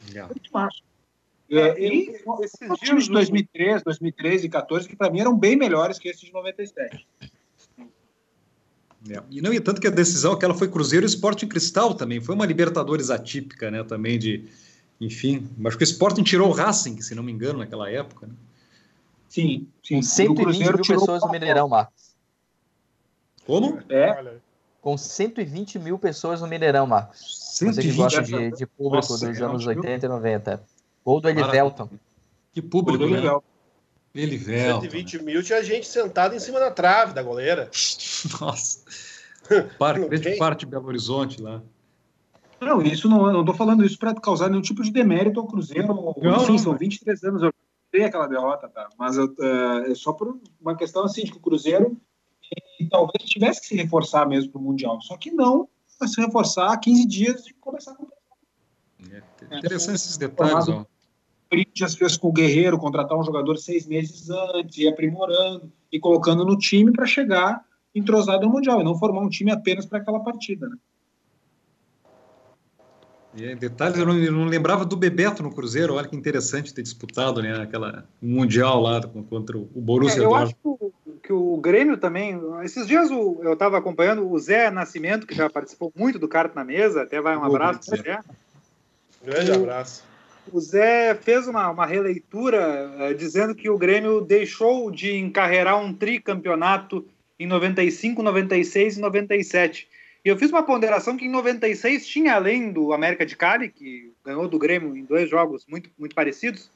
[0.05, 0.79] Muito massa.
[1.51, 2.25] É, É, e esses
[2.71, 5.99] os dias times de no- 2003, 2013 e 14, que para mim eram bem melhores
[5.99, 7.05] que esses de 97.
[9.09, 9.23] É.
[9.31, 12.21] E não, e tanto que a decisão aquela foi Cruzeiro e Sporting Cristal também.
[12.21, 13.83] Foi uma Libertadores atípica, né?
[13.83, 14.45] Também de.
[15.01, 18.27] Enfim, acho que o Sporting tirou o Racing, se não me engano, naquela época.
[18.27, 18.35] Né?
[19.31, 19.95] Sim, sim.
[19.95, 22.11] Com E o 120 Cruzeiro mil pessoas no Mineirão, Marcos.
[23.47, 23.79] Como?
[23.89, 24.35] É,
[24.83, 27.21] Com 120 mil pessoas no Mineirão, Marcos.
[27.51, 27.97] Você que 120.
[27.97, 30.63] gosta de, de público Nossa, dos é anos time- 80 e 90.
[31.05, 31.89] Gol do Elivelton.
[32.53, 33.21] Que público, né?
[34.15, 34.75] Velho.
[34.81, 37.71] 120 mil tinha gente sentada em cima da trave da goleira.
[38.41, 38.81] Nossa.
[39.79, 41.63] Parte, Não grande parte de Belo Horizonte lá.
[42.61, 45.47] Não, isso não, eu não tô falando isso para causar nenhum tipo de demérito ao
[45.47, 45.89] Cruzeiro.
[45.89, 47.55] Não, Sim, não, são mas- 23 anos, eu
[47.91, 48.89] tenho aquela derrota, tá?
[48.99, 51.97] Mas eu, é, é só por uma questão assim, de que o Cruzeiro
[52.79, 55.01] e, talvez tivesse que se reforçar mesmo para o Mundial.
[55.01, 58.07] Só que não vai se reforçar há 15 dias de começar com
[59.11, 60.85] É, interessante esses detalhes, ó.
[61.51, 65.99] O Corinthians fez com o Guerreiro contratar um jogador seis meses antes, e aprimorando e
[65.99, 69.99] colocando no time para chegar entrosado no Mundial e não formar um time apenas para
[69.99, 70.69] aquela partida.
[70.69, 70.77] Né?
[73.35, 75.95] E detalhes, eu não, eu não lembrava do Bebeto no Cruzeiro.
[75.95, 80.55] Olha que interessante ter disputado né, aquela Mundial lá contra o Borussia É, eu acho
[81.21, 82.41] que o, o Grêmio também.
[82.63, 86.55] Esses dias o- eu estava acompanhando o Zé Nascimento, que já participou muito do Carta
[86.55, 87.97] na Mesa, até vai um abraço Zé.
[87.97, 88.21] pro Zé.
[89.25, 90.10] Grande abraço.
[90.53, 95.93] O Zé fez uma, uma releitura eh, dizendo que o Grêmio deixou de encarregar um
[95.95, 97.07] tricampeonato
[97.39, 99.89] em 95, 96 e 97.
[100.25, 104.13] E eu fiz uma ponderação que em 96 tinha, além do América de Cali, que
[104.25, 106.71] ganhou do Grêmio em dois jogos muito, muito parecidos,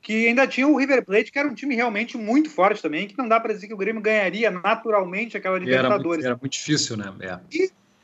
[0.00, 3.18] que ainda tinha o River Plate, que era um time realmente muito forte também, que
[3.18, 6.24] não dá para dizer que o Grêmio ganharia naturalmente aquela E era, muito, Libertadores.
[6.24, 7.12] era muito difícil, né?
[7.20, 7.38] É.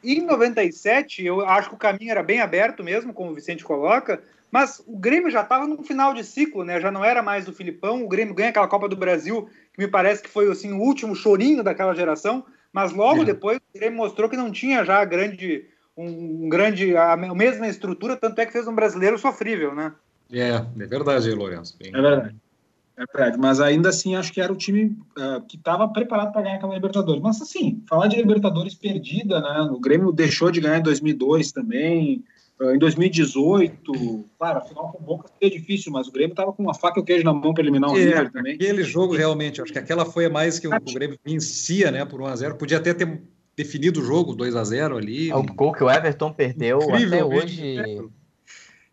[0.03, 3.63] E em 97, eu acho que o caminho era bem aberto mesmo, como o Vicente
[3.63, 4.21] coloca,
[4.53, 6.79] mas o Grêmio já estava no final de ciclo, né?
[6.79, 8.05] Já não era mais do Filipão.
[8.05, 11.17] O Grêmio ganha aquela Copa do Brasil, que me parece que foi assim, o último
[11.17, 13.25] chorinho daquela geração, mas logo É.
[13.25, 15.65] depois o Grêmio mostrou que não tinha já grande,
[15.97, 19.95] um, um grande, a, mesma estrutura, tanto é que fez um brasileiro sofrível, né?
[20.31, 21.77] É, é verdade Lourenço.
[21.79, 22.37] Bem- É verdade.
[22.95, 26.43] É verdade, mas ainda assim acho que era o time ah, que estava preparado para
[26.43, 27.23] ganhar aquela Libertadores.
[27.23, 29.63] Mas assim, falar de Libertadores perdida, né?
[29.73, 32.23] O Grêmio deixou de ganhar em 2002 também,
[32.61, 34.25] em 2018.
[34.39, 37.01] Claro, a final com o Boca seria difícil, mas o Grêmio estava com uma faca
[37.01, 38.55] e o queijo na mão para eliminar o É, River também.
[38.55, 42.05] aquele jogo realmente, acho que aquela foi a mais que o, o Grêmio vencia, né,
[42.05, 42.55] por 1x0.
[42.57, 43.21] Podia até ter
[43.57, 45.33] definido o jogo 2x0 ali.
[45.33, 47.77] O gol que o Everton perdeu até hoje.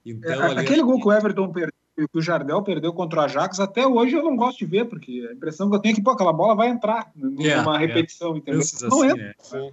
[0.05, 3.23] Então, É, ali, Aquele gol que o Everton perdeu, que o Jardel perdeu contra o
[3.23, 5.95] Ajax, até hoje eu não gosto de ver, porque a impressão que eu tenho é
[5.95, 7.87] que pô, aquela bola vai entrar numa É, é.
[7.87, 8.59] repetição, entendeu?
[8.59, 9.23] lances Não assim, entra.
[9.25, 9.33] né?
[9.41, 9.71] Sim.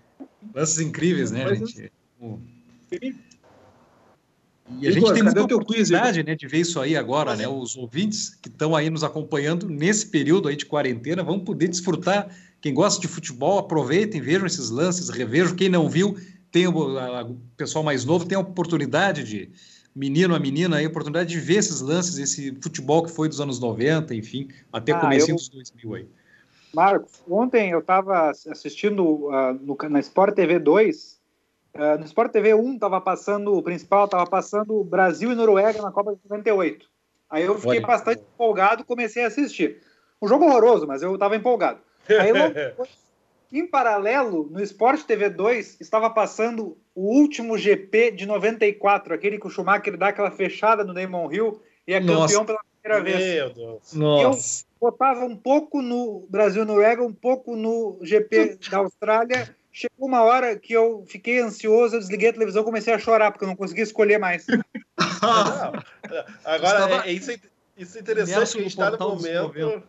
[0.55, 1.93] Lances incríveis, né, Mas gente?
[2.21, 2.41] O-
[4.69, 6.97] E Igor, a gente tem muita o teu quiz, oportunidade né, de ver isso aí
[6.97, 7.47] agora, né?
[7.47, 12.29] Os ouvintes que estão aí nos acompanhando nesse período aí de quarentena vão poder desfrutar.
[12.61, 15.55] Quem gosta de futebol, aproveitem, vejam esses lances, revejam.
[15.55, 16.17] Quem não viu,
[16.51, 19.51] tem o, a- o pessoal mais novo tem a oportunidade de,
[19.95, 23.41] menino a menina, aí, a oportunidade de ver esses lances, esse futebol que foi dos
[23.41, 26.07] anos 90, enfim, até Ah, comecinho eu- dos 2000 aí.
[26.75, 31.16] Marcos, ontem eu estava assistindo ah, no, na Sport TV 2.
[31.79, 35.93] Ah, no Sport TV 1 estava passando, o principal estava passando Brasil e Noruega na
[35.93, 36.87] Copa de 98.
[37.29, 37.87] Aí eu fiquei Olha.
[37.87, 39.83] bastante empolgado comecei a assistir.
[40.21, 41.81] Um jogo horroroso, mas eu estava empolgado.
[42.09, 42.31] Aí
[43.53, 49.47] em paralelo, no Sport TV 2 estava passando o último GP de 94, aquele que
[49.47, 52.35] o Schumacher dá aquela fechada no Damon Hill e é Nossa.
[52.35, 53.93] campeão pela primeira vez Meu Deus.
[53.93, 54.65] Nossa.
[54.81, 59.55] botava um pouco no Brasil Noruega, um pouco no GP da Austrália.
[59.77, 63.45] Chegou uma hora que eu fiquei ansioso, eu desliguei a televisão, comecei a chorar porque
[63.45, 64.47] eu não conseguia escolher mais.
[66.43, 67.39] Agora, Estava é, é isso, é-
[67.77, 69.43] isso é interessante, que a gente está no momento.
[69.43, 69.83] 90.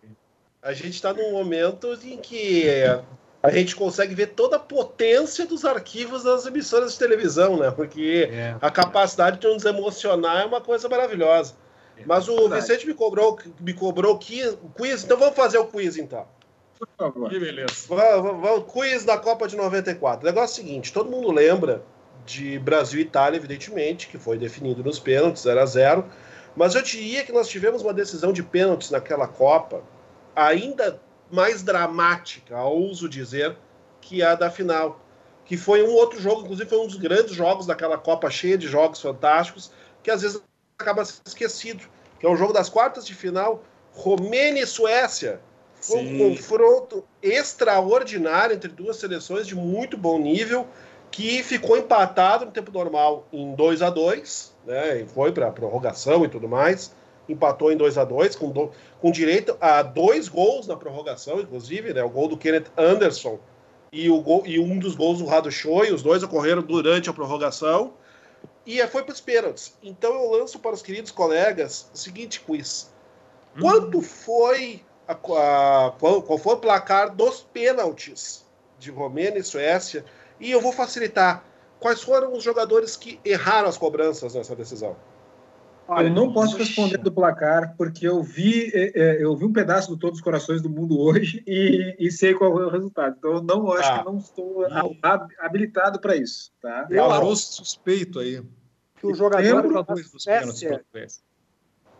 [0.61, 3.01] A gente está num momento em que é,
[3.41, 7.71] a gente consegue ver toda a potência dos arquivos das emissoras de televisão, né?
[7.71, 8.57] Porque É.
[8.59, 11.55] a capacidade de nos emocionar é uma coisa maravilhosa.
[12.05, 12.59] Mas o Verdade.
[12.61, 14.57] Vicente me cobrou, me cobrou o quiz,
[15.05, 16.27] então vamos fazer o quiz então.
[16.77, 17.29] Por favor.
[17.29, 17.85] Que beleza.
[17.87, 20.21] Vamos, vamos, quiz da Copa de 94.
[20.21, 21.83] O negócio é o seguinte: todo mundo lembra
[22.25, 26.05] de Brasil e Itália, evidentemente, que foi definido nos pênaltis 0 a 0
[26.55, 29.81] Mas eu diria que nós tivemos uma decisão de pênaltis naquela Copa
[30.35, 31.01] ainda
[31.31, 33.57] mais dramática, ouso dizer,
[33.99, 35.01] que a da final.
[35.45, 38.67] Que foi um outro jogo, inclusive foi um dos grandes jogos daquela Copa cheia de
[38.67, 39.71] jogos fantásticos,
[40.03, 40.41] que às vezes
[40.77, 41.87] acaba sendo esquecido.
[42.19, 43.63] Que é o jogo das quartas de final,
[43.93, 45.39] Romênia e Suécia.
[45.81, 50.67] Foi um confronto extraordinário entre duas seleções de muito bom nível,
[51.11, 55.01] que ficou empatado no tempo normal em 2 a 2 né?
[55.01, 56.93] E foi para prorrogação e tudo mais.
[57.27, 58.71] Empatou em 2 a 2 com, do,
[59.01, 62.03] com direito a dois gols na prorrogação, inclusive, né?
[62.03, 63.39] O gol do Kenneth Anderson
[63.91, 67.13] e, o gol, e um dos gols do Rado Choi, os dois ocorreram durante a
[67.13, 67.93] prorrogação.
[68.65, 69.73] E foi para os pênaltis.
[69.81, 72.91] Então eu lanço para os queridos colegas o seguinte quiz.
[73.55, 73.61] Hum.
[73.61, 78.45] Quanto foi a, a, qual, qual foi o placar dos pênaltis
[78.77, 80.03] de Romênia e Suécia?
[80.39, 81.43] E eu vou facilitar.
[81.79, 84.95] Quais foram os jogadores que erraram as cobranças nessa decisão?
[85.89, 90.19] Eu não posso responder do placar, porque eu vi, eu vi um pedaço do Todos
[90.19, 93.15] os Corações do Mundo hoje e, e sei qual é o resultado.
[93.17, 93.99] Então, eu não acho ah.
[93.99, 94.65] que não estou
[95.39, 96.51] habilitado para isso.
[96.61, 96.83] Tá?
[96.83, 98.43] Declarou suspeito aí.
[98.99, 100.83] Que o jogador da Suécia,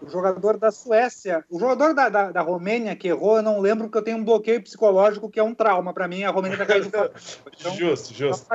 [0.02, 3.86] o jogador da Suécia, o jogador da, da, da, Romênia que errou, eu não lembro
[3.86, 6.24] porque eu tenho um bloqueio psicológico que é um trauma para mim.
[6.24, 7.12] A Romênia está caindo fora.
[7.60, 8.48] Então, justo, justo.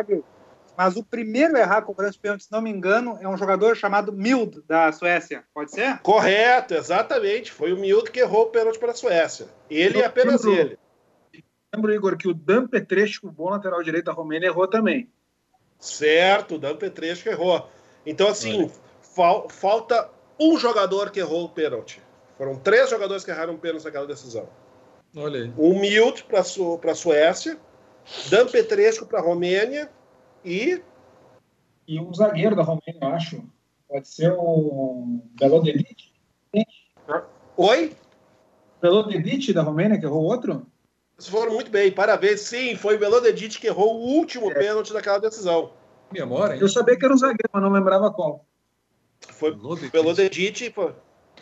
[0.76, 3.76] Mas o primeiro a errar com o pênalti, se não me engano, é um jogador
[3.76, 5.44] chamado Mild, da Suécia.
[5.52, 5.98] Pode ser?
[5.98, 7.52] Correto, exatamente.
[7.52, 9.48] Foi o Mild que errou o pênalti para a Suécia.
[9.68, 10.78] Ele e apenas lembro, ele.
[11.74, 15.10] Lembro, Igor, que o Dan Petrescu, o bom lateral direito da Romênia, errou também.
[15.78, 17.68] Certo, o Dan Petrescu errou.
[18.06, 18.70] Então, assim,
[19.00, 20.08] fal falta
[20.50, 22.00] um jogador que errou o pênalti.
[22.36, 24.48] Foram três jogadores que erraram o pênalti naquela decisão.
[25.16, 25.52] Olha aí.
[25.56, 27.58] O Mild para a Suécia,
[28.30, 29.90] Dan Petrescu para a Romênia
[30.44, 30.82] e.
[31.86, 33.44] E um zagueiro da Romênia, eu acho.
[33.88, 36.12] Pode ser o Belodelic.
[37.56, 37.92] Oi?
[38.80, 40.66] Belodelic da Romênia, que errou outro?
[41.16, 42.40] Vocês foram muito bem, parabéns.
[42.40, 44.54] Sim, foi o Belodedic que errou o último é.
[44.54, 45.72] pênalti daquela decisão.
[46.10, 46.60] Memória, hein?
[46.60, 48.44] Eu sabia que era um zagueiro, mas não lembrava qual.
[49.42, 50.72] Foi Belodedic.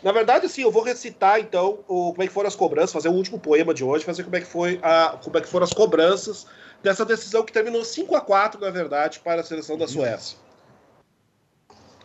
[0.01, 3.09] Na verdade, sim, eu vou recitar então o, como é que foram as cobranças, fazer
[3.09, 5.63] o último poema de hoje, fazer como é que foi a, como é que foram
[5.63, 6.47] as cobranças
[6.81, 10.39] dessa decisão que terminou 5 a 4 na verdade, para a seleção da Suécia.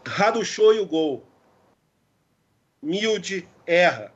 [0.07, 1.25] Radushoy o gol.
[2.83, 4.13] Milde erra.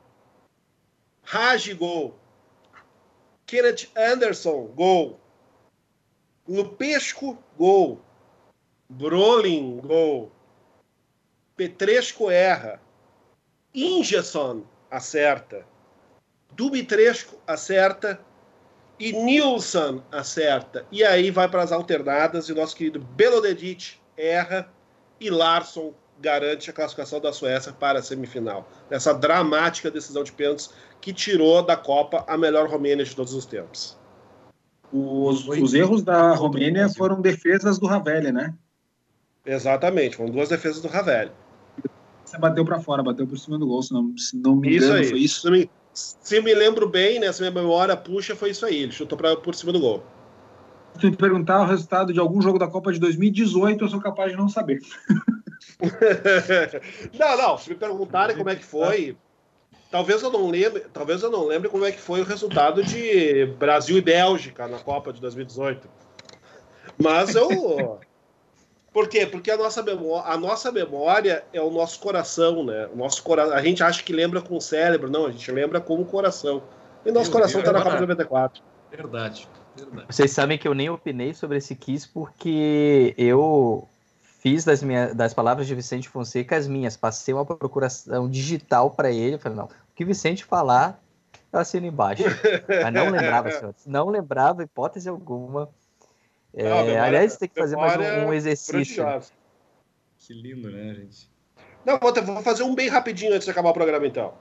[1.23, 2.15] Raj gol.
[3.47, 5.19] Kenneth Anderson gol.
[6.47, 7.99] Lupesco gol.
[8.87, 10.31] Brolin gol.
[11.61, 12.81] Petresco erra.
[13.71, 15.63] Ingesson acerta.
[16.53, 18.19] Dumitresco acerta
[18.99, 20.87] e Nilsson acerta.
[20.91, 24.73] E aí vai para as alternadas e o nosso querido Belodedic erra
[25.19, 28.67] e Larsson garante a classificação da Suécia para a semifinal.
[28.89, 33.45] Nessa dramática decisão de pênaltis que tirou da Copa a melhor Romênia de todos os
[33.45, 33.95] tempos.
[34.91, 38.51] Os, os erros da Romênia foram defesas do Ravelli, né?
[39.45, 41.31] Exatamente, foram duas defesas do Ravelli.
[42.31, 45.01] Você bateu para fora, bateu por cima do gol, se não, se não me engano,
[45.01, 45.09] isso aí.
[45.09, 45.69] foi isso?
[45.93, 48.83] Se me lembro bem, né, se minha memória puxa, foi isso aí.
[48.83, 50.01] Ele chutou pra, por cima do gol.
[50.97, 54.31] Se me perguntar o resultado de algum jogo da Copa de 2018, eu sou capaz
[54.31, 54.79] de não saber.
[57.19, 57.57] não, não.
[57.57, 59.17] Se me perguntarem como é que foi,
[59.89, 63.45] talvez eu não lembre, talvez eu não lembre como é que foi o resultado de
[63.59, 65.85] Brasil e Bélgica na Copa de 2018.
[66.97, 67.99] Mas eu
[68.93, 69.25] por quê?
[69.25, 72.89] Porque a nossa, memória, a nossa memória é o nosso coração, né?
[72.93, 73.55] O nosso cora...
[73.55, 76.61] A gente acha que lembra com o cérebro, não, a gente lembra com o coração.
[77.05, 78.61] E nosso Meu coração está na Copa 94.
[78.91, 80.07] Verdade, verdade.
[80.09, 83.87] Vocês sabem que eu nem opinei sobre esse quiz porque eu
[84.39, 86.97] fiz das, minhas, das palavras de Vicente Fonseca as minhas.
[86.97, 89.37] Passei uma procuração digital para ele.
[89.37, 91.01] Falei, não, o que Vicente falar,
[91.53, 92.23] eu assino embaixo.
[92.67, 93.85] Mas não lembrava, senhores.
[93.85, 95.69] Não lembrava, hipótese alguma
[96.53, 99.05] é, não, aliás, tem que fazer mais um, um exercício.
[100.17, 101.29] Que lindo, né, gente?
[101.85, 104.33] Não, vou, vou, fazer um bem rapidinho antes de acabar o programa, então.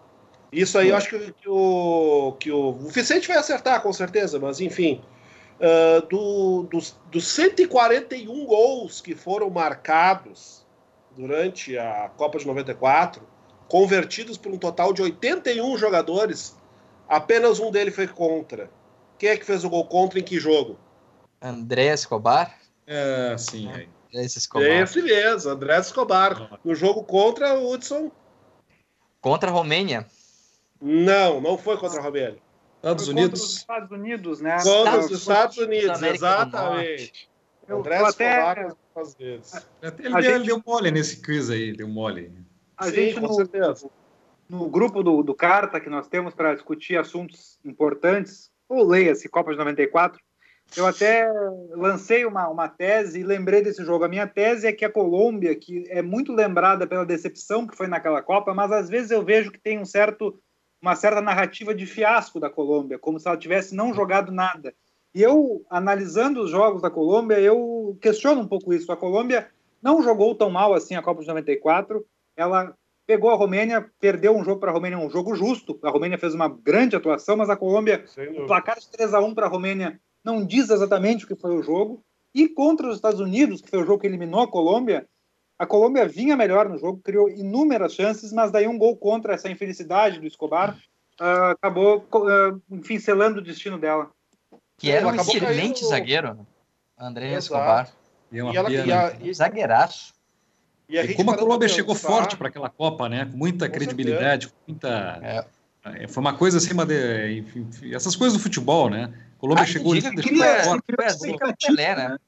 [0.52, 4.38] Isso aí eu acho que, que, o, que o, o Vicente vai acertar, com certeza,
[4.38, 5.00] mas enfim.
[5.60, 10.66] Uh, do, dos, dos 141 gols que foram marcados
[11.14, 13.22] durante a Copa de 94,
[13.68, 16.56] convertidos por um total de 81 jogadores,
[17.08, 18.70] apenas um dele foi contra.
[19.18, 20.78] Quem é que fez o gol contra em que jogo?
[21.40, 22.58] André Escobar?
[22.86, 23.70] É, sim.
[23.70, 23.86] É.
[24.12, 24.66] Esse Escobar.
[24.66, 26.58] Esse mesmo, André Escobar.
[26.64, 28.10] No jogo contra o Hudson.
[29.20, 30.06] Contra a Romênia?
[30.80, 32.38] Não, não foi contra a Romênia.
[32.76, 33.40] Estados Unidos.
[33.40, 34.56] Contra os Estados Unidos, né?
[34.62, 37.30] Contra os Estados Unidos, exatamente.
[37.68, 38.72] Eu, André Escobar até...
[38.96, 39.66] às vezes.
[39.82, 40.46] Até ele, gente...
[40.46, 42.32] deu mole nesse quiz aí, deu mole.
[42.76, 43.36] A Sim, gente, no,
[44.48, 49.52] no, grupo do, do Carta que nós temos para discutir assuntos importantes, ou leia-se Copa
[49.52, 50.18] de 94,
[50.76, 51.28] eu até
[51.70, 54.04] lancei uma, uma tese e lembrei desse jogo.
[54.04, 57.86] A minha tese é que a Colômbia, que é muito lembrada pela decepção que foi
[57.86, 60.38] naquela Copa, mas às vezes eu vejo que tem um certo,
[60.80, 64.72] uma certa narrativa de fiasco da Colômbia, como se ela tivesse não jogado nada.
[65.12, 68.92] E eu, analisando os jogos da Colômbia, eu questiono um pouco isso.
[68.92, 69.48] A Colômbia
[69.82, 72.04] não jogou tão mal assim a Copa de 94.
[72.36, 72.74] Ela
[73.06, 75.80] pegou a Romênia, perdeu um jogo para a Romênia, um jogo justo.
[75.82, 78.04] A Romênia fez uma grande atuação, mas a Colômbia,
[78.38, 81.56] o placar de 3 a 1 para a Romênia não diz exatamente o que foi
[81.56, 82.02] o jogo.
[82.34, 85.06] E contra os Estados Unidos, que foi o jogo que eliminou a Colômbia,
[85.58, 89.50] a Colômbia vinha melhor no jogo, criou inúmeras chances, mas daí um gol contra essa
[89.50, 90.78] infelicidade do Escobar
[91.20, 94.10] uh, acabou, uh, enfim, selando o destino dela.
[94.78, 95.88] Que era um excelente caindo...
[95.88, 96.46] zagueiro,
[96.98, 97.38] André Exato.
[97.38, 97.92] Escobar.
[98.32, 99.34] E, uma e, ela, e, a, e...
[99.34, 100.14] Zagueiraço.
[100.88, 103.26] E, e como a Colômbia chegou forte para aquela Copa, né?
[103.26, 105.20] Com muita com credibilidade, com muita.
[105.22, 105.44] É.
[106.02, 106.08] é.
[106.08, 107.38] Foi uma coisa acima de.
[107.38, 109.12] Enfim, essas coisas do futebol, né?
[109.40, 110.22] Colômbia ah, chegou diga, ali.
[110.22, 112.18] Cria, forte, criou expectativa, Pelé, né?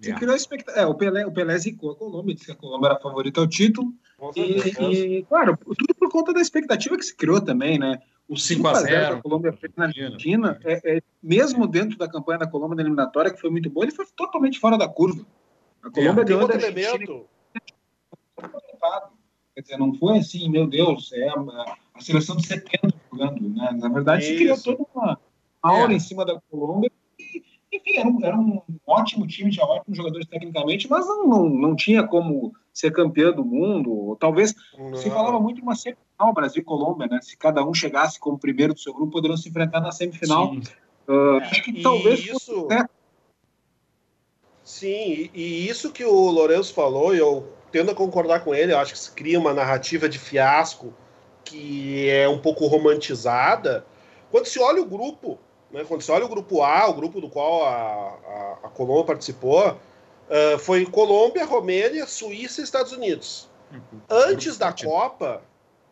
[0.00, 0.80] Se criou expectativa.
[0.80, 3.40] É, o Pelé, o Pelé zicou a Colômbia, disse que a Colômbia era a favorita
[3.40, 3.94] ao título.
[4.34, 8.00] E, e, claro, tudo por conta da expectativa que se criou também, né?
[8.28, 12.76] O 5x0 da Colômbia fez na Argentina, é, é, mesmo dentro da campanha da Colômbia
[12.76, 15.24] da eliminatória, que foi muito boa, ele foi totalmente fora da curva.
[15.80, 17.20] A Colômbia é, ganhou da Argentina.
[19.54, 23.48] Quer dizer, não foi assim, meu Deus, é a, a seleção de 70 jogando.
[23.48, 23.70] Né?
[23.76, 24.32] Na verdade, Isso.
[24.32, 25.18] se criou toda uma
[25.68, 25.96] aura é.
[25.96, 26.90] em cima da Colômbia.
[27.18, 27.42] E,
[27.72, 31.76] enfim, era um, era um ótimo time, tinha ótimos jogadores tecnicamente, mas não, não, não
[31.76, 34.16] tinha como ser campeão do mundo.
[34.20, 34.94] Talvez não.
[34.96, 37.20] se falava muito de uma semifinal Brasil e Colômbia, né?
[37.22, 40.54] Se cada um chegasse como primeiro do seu grupo, poderiam se enfrentar na semifinal.
[41.08, 41.60] Uh, é.
[41.60, 42.54] que talvez isso...
[42.54, 42.86] Fosse, né?
[44.62, 48.94] Sim, e isso que o Lourenço falou, eu tendo a concordar com ele, eu acho
[48.94, 50.92] que se cria uma narrativa de fiasco
[51.44, 53.86] que é um pouco romantizada.
[54.30, 55.38] Quando se olha o grupo,
[55.70, 59.04] né, quando se olha o grupo A, o grupo do qual a, a, a Colômbia
[59.04, 63.48] participou, uh, foi Colômbia, Romênia, Suíça e Estados Unidos.
[63.72, 64.00] Uhum.
[64.08, 65.42] Antes da Copa,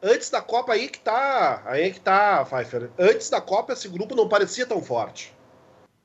[0.03, 2.91] antes da Copa aí que tá, aí que tá, Pfeiffer.
[2.99, 5.35] Antes da Copa esse grupo não parecia tão forte.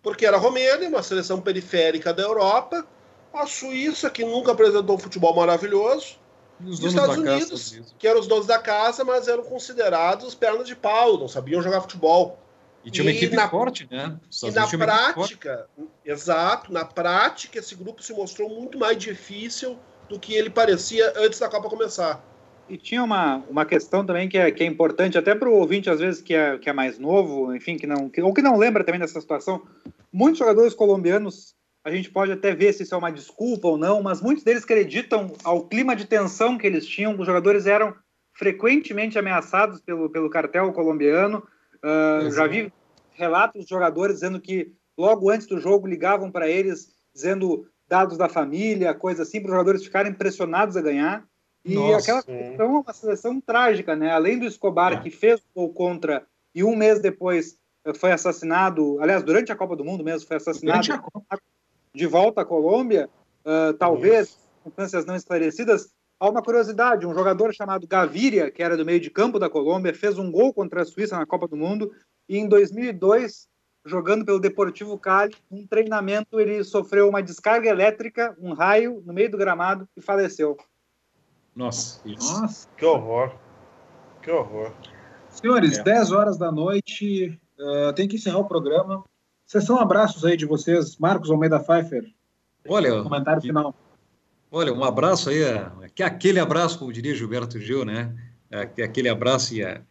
[0.01, 2.85] Porque era a Romênia, uma seleção periférica da Europa,
[3.33, 6.17] a Suíça, que nunca apresentou um futebol maravilhoso,
[6.61, 10.67] e os, Estados Unidos, casa, que eram os donos da casa, mas eram considerados pernas
[10.67, 12.37] de pau, não sabiam jogar futebol.
[12.83, 14.17] E tinha uma e equipe na, forte, né?
[14.43, 15.67] E na prática,
[16.05, 19.77] exato, na prática, esse grupo se mostrou muito mais difícil
[20.07, 22.23] do que ele parecia antes da Copa começar.
[22.69, 25.89] E tinha uma, uma questão também que é, que é importante, até para o ouvinte,
[25.89, 28.57] às vezes, que é, que é mais novo, enfim, que não, que, ou que não
[28.57, 29.63] lembra também dessa situação.
[30.11, 34.03] Muitos jogadores colombianos a gente pode até ver se isso é uma desculpa ou não,
[34.03, 37.19] mas muitos deles acreditam ao clima de tensão que eles tinham.
[37.19, 37.95] Os jogadores eram
[38.33, 41.45] frequentemente ameaçados pelo, pelo cartel colombiano.
[41.83, 42.71] Uh, já vi
[43.11, 48.29] relatos de jogadores dizendo que logo antes do jogo ligavam para eles dizendo dados da
[48.29, 51.25] família, coisa assim, para os jogadores ficarem pressionados a ganhar.
[51.65, 54.11] E Nossa, aquela seleção é uma seleção trágica, né?
[54.11, 55.01] Além do Escobar, é.
[55.01, 57.57] que fez o gol contra e um mês depois
[57.95, 60.87] foi assassinado, aliás, durante a Copa do Mundo mesmo, foi assassinado
[61.93, 63.09] de volta à Colômbia,
[63.45, 68.85] uh, talvez, circunstâncias não esclarecidas, há uma curiosidade, um jogador chamado Gaviria, que era do
[68.85, 71.91] meio de campo da Colômbia, fez um gol contra a Suíça na Copa do Mundo,
[72.27, 73.47] e em 2002,
[73.85, 79.31] jogando pelo Deportivo Cali, um treinamento, ele sofreu uma descarga elétrica, um raio, no meio
[79.31, 80.57] do gramado, e faleceu.
[81.55, 82.41] Nossa, isso.
[82.41, 82.67] Nossa.
[82.77, 83.33] Que horror.
[84.21, 84.73] Que horror.
[85.29, 85.83] Senhores, é.
[85.83, 89.03] 10 horas da noite, uh, tem que encerrar o programa.
[89.45, 92.13] Sessão abraços aí de vocês, Marcos Almeida Pfeiffer.
[92.67, 93.73] Olha, comentário final.
[94.51, 98.15] Olha, um abraço aí, é, que é aquele abraço, como diria Gilberto Gil, né?
[98.49, 99.81] É aquele abraço e, a,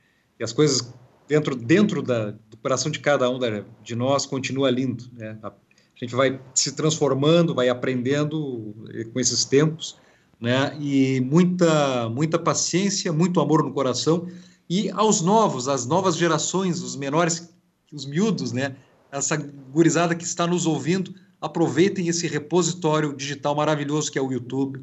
[0.41, 0.95] e as coisas
[1.29, 5.39] dentro dentro da, do coração de cada um da, de nós continua lindo, né?
[5.43, 5.53] A, a
[6.01, 8.75] gente vai se transformando, vai aprendendo
[9.13, 9.99] com esses tempos,
[10.41, 10.75] né?
[10.81, 14.27] E muita muita paciência, muito amor no coração
[14.67, 17.55] e aos novos, às novas gerações, os menores,
[17.93, 18.77] os miúdos, né?
[19.13, 24.83] essa gurizada que está nos ouvindo, aproveitem esse repositório digital maravilhoso que é o YouTube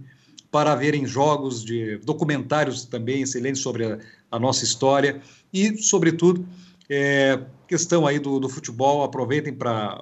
[0.56, 4.00] para verem jogos de documentários também excelentes sobre a,
[4.32, 5.20] a nossa história
[5.52, 6.48] e, sobretudo,
[6.90, 10.02] é, questão aí do, do futebol, aproveitem para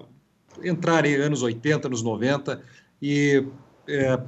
[0.64, 2.62] entrar em anos 80, anos 90
[3.02, 3.44] e
[3.88, 4.20] é,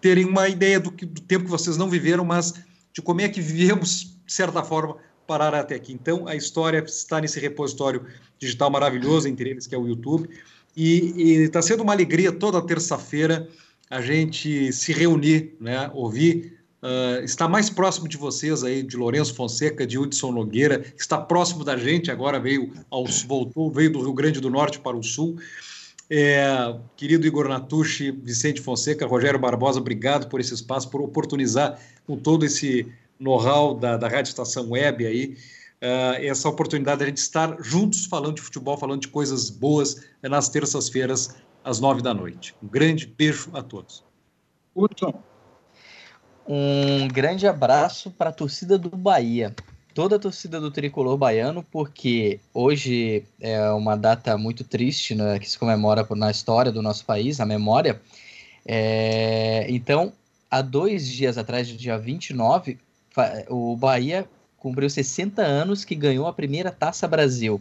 [0.00, 2.54] terem uma ideia do, que, do tempo que vocês não viveram, mas
[2.92, 5.92] de como é que vivemos, de certa forma, parar até aqui.
[5.92, 8.06] Então, a história está nesse repositório
[8.38, 10.30] digital maravilhoso, entre eles, que é o YouTube.
[10.76, 13.48] E está sendo uma alegria toda terça-feira
[13.92, 19.34] a gente se reunir, né, ouvir uh, está mais próximo de vocês aí, de Lourenço
[19.34, 24.14] Fonseca, de Hudson Nogueira, está próximo da gente, agora veio ao, voltou, veio do Rio
[24.14, 25.36] Grande do Norte para o Sul.
[26.08, 32.16] É, querido Igor Natucci, Vicente Fonseca, Rogério Barbosa, obrigado por esse espaço, por oportunizar com
[32.16, 32.90] todo esse
[33.20, 35.36] know-how da, da Rádio Estação Web aí,
[35.82, 40.02] uh, essa oportunidade de a gente estar juntos falando de futebol, falando de coisas boas
[40.22, 41.34] nas terças-feiras,
[41.64, 42.54] às nove da noite.
[42.62, 44.04] Um grande beijo a todos.
[44.74, 45.22] Hudson.
[46.46, 49.54] Um grande abraço para a torcida do Bahia.
[49.94, 55.48] Toda a torcida do tricolor baiano, porque hoje é uma data muito triste né, que
[55.48, 58.00] se comemora na história do nosso país, a memória.
[58.64, 60.12] É, então,
[60.50, 62.78] há dois dias atrás, no dia 29,
[63.50, 67.60] o Bahia cumpriu 60 anos que ganhou a primeira Taça Brasil.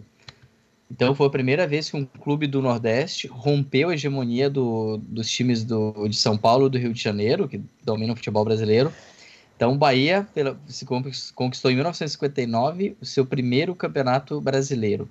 [0.91, 5.31] Então foi a primeira vez que um clube do Nordeste rompeu a hegemonia do, dos
[5.31, 8.91] times do, de São Paulo e do Rio de Janeiro, que dominam o futebol brasileiro.
[9.55, 15.07] Então o Bahia pela, se conquistou em 1959 o seu primeiro campeonato brasileiro.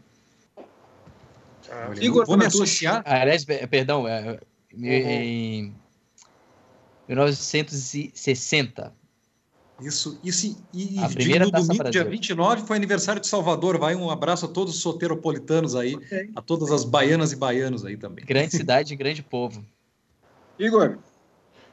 [1.70, 3.02] Ah, Igor, vou me associar.
[3.06, 4.38] Ah, aliás, perdão, é,
[4.74, 4.84] uhum.
[4.84, 5.74] em
[7.08, 8.92] 1960.
[9.82, 11.90] Isso, isso e, a e no domingo, Brasil.
[11.90, 13.78] dia 29, foi aniversário de Salvador.
[13.78, 16.30] Vai um abraço a todos os soteropolitanos aí, okay.
[16.34, 18.24] a todas as baianas e baianos aí também.
[18.24, 19.64] Grande cidade, grande povo.
[20.58, 20.98] Igor.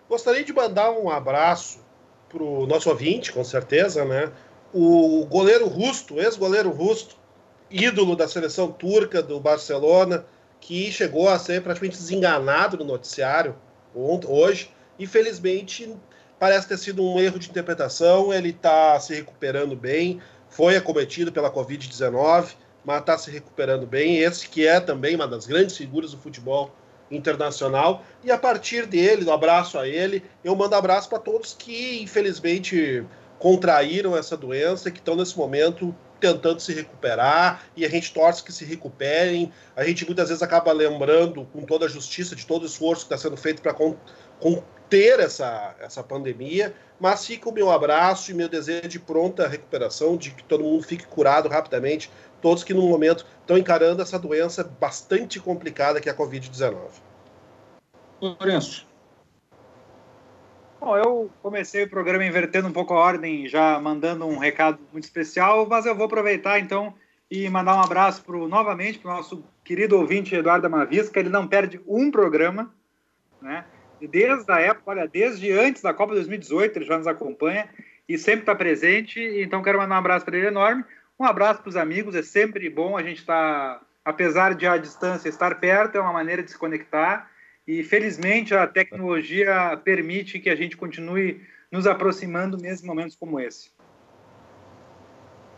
[0.10, 1.80] Gostaria de mandar um abraço
[2.30, 4.32] para o nosso ouvinte, com certeza, né?
[4.74, 7.18] O goleiro Rusto, ex-goleiro Rusto,
[7.70, 10.26] ídolo da seleção turca do Barcelona,
[10.60, 13.55] que chegou a ser praticamente desenganado no noticiário
[13.93, 14.72] hoje.
[14.99, 15.93] Infelizmente,
[16.40, 18.34] Parece ter sido um erro de interpretação.
[18.34, 20.22] Ele está se recuperando bem.
[20.50, 22.54] Foi acometido pela Covid-19,
[22.86, 24.18] mas está se recuperando bem.
[24.20, 26.72] Esse que é também uma das grandes figuras do futebol
[27.10, 28.04] internacional.
[28.24, 33.04] E a partir dele, do abraço a ele, eu mando abraço para todos que, infelizmente,
[33.40, 38.52] contraíram essa doença, que estão nesse momento tentando se recuperar e a gente torce que
[38.52, 39.52] se recuperem.
[39.76, 43.14] A gente muitas vezes acaba lembrando, com toda a justiça, de todo o esforço que
[43.14, 43.76] está sendo feito para
[44.88, 50.16] conter essa, essa pandemia, mas fica o meu abraço e meu desejo de pronta recuperação,
[50.16, 52.10] de que todo mundo fique curado rapidamente,
[52.42, 56.76] todos que no momento estão encarando essa doença bastante complicada que é a Covid-19.
[58.22, 58.88] Lourenço.
[60.80, 65.04] Bom, eu comecei o programa invertendo um pouco a ordem, já mandando um recado muito
[65.04, 66.94] especial, mas eu vou aproveitar então
[67.30, 71.48] e mandar um abraço pro, novamente para o nosso querido ouvinte Eduardo Amavisca, ele não
[71.48, 72.74] perde um programa,
[73.42, 73.66] né?
[74.06, 77.68] Desde a época, olha, desde antes da Copa 2018, ele já nos acompanha
[78.08, 79.20] e sempre está presente.
[79.41, 80.84] Então, quero mandar um abraço para ele enorme.
[81.20, 84.78] Um abraço para os amigos, é sempre bom a gente estar, tá, apesar de a
[84.78, 87.28] distância estar perto, é uma maneira de se conectar.
[87.68, 91.41] E felizmente a tecnologia permite que a gente continue
[91.72, 93.72] nos aproximando mesmo em momentos como esse.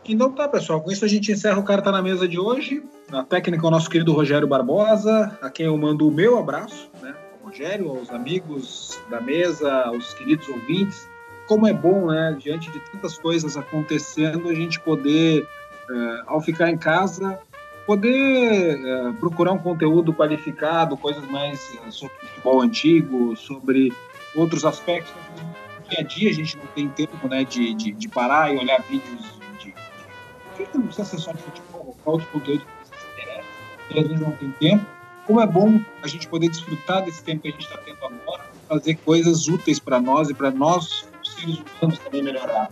[0.05, 0.81] Então tá, pessoal.
[0.81, 2.81] Com isso a gente encerra o Carta na Mesa de hoje.
[3.11, 7.13] Na técnica, o nosso querido Rogério Barbosa, a quem eu mando o meu abraço, né?
[7.49, 11.09] Rogério, aos amigos da mesa, aos queridos ouvintes.
[11.47, 15.47] Como é bom, né, diante de tantas coisas acontecendo, a gente poder,
[15.89, 17.39] é, ao ficar em casa,
[17.87, 23.91] poder é, procurar um conteúdo qualificado, coisas mais é, sobre futebol antigo, sobre
[24.35, 25.11] outros aspectos.
[25.35, 28.57] No dia a dia a gente não tem tempo né, de, de, de parar e
[28.59, 29.73] olhar vídeos de,
[30.55, 33.47] de, não precisa ser só de futebol, outro conteúdo que você se interessa,
[33.89, 34.98] e às vezes não tem tempo
[35.29, 38.49] como é bom a gente poder desfrutar desse tempo que a gente está tendo agora,
[38.67, 42.67] fazer coisas úteis para nós e para nós, seres humanos, também melhorar.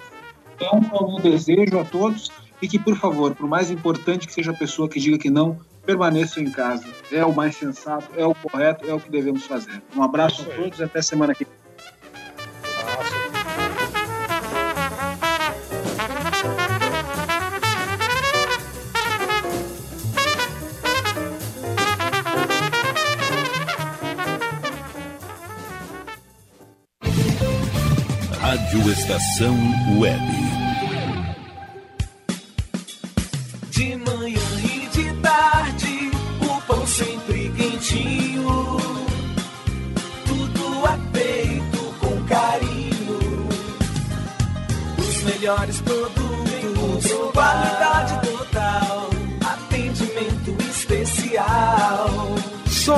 [0.56, 4.50] Então, é um desejo a todos e que, por favor, por mais importante que seja
[4.50, 6.84] a pessoa que diga que não, permaneçam em casa.
[7.12, 9.80] É o mais sensato, é o correto, é o que devemos fazer.
[9.96, 11.67] Um abraço a todos e até semana que vem.
[29.08, 29.56] Estação
[29.98, 30.57] Web.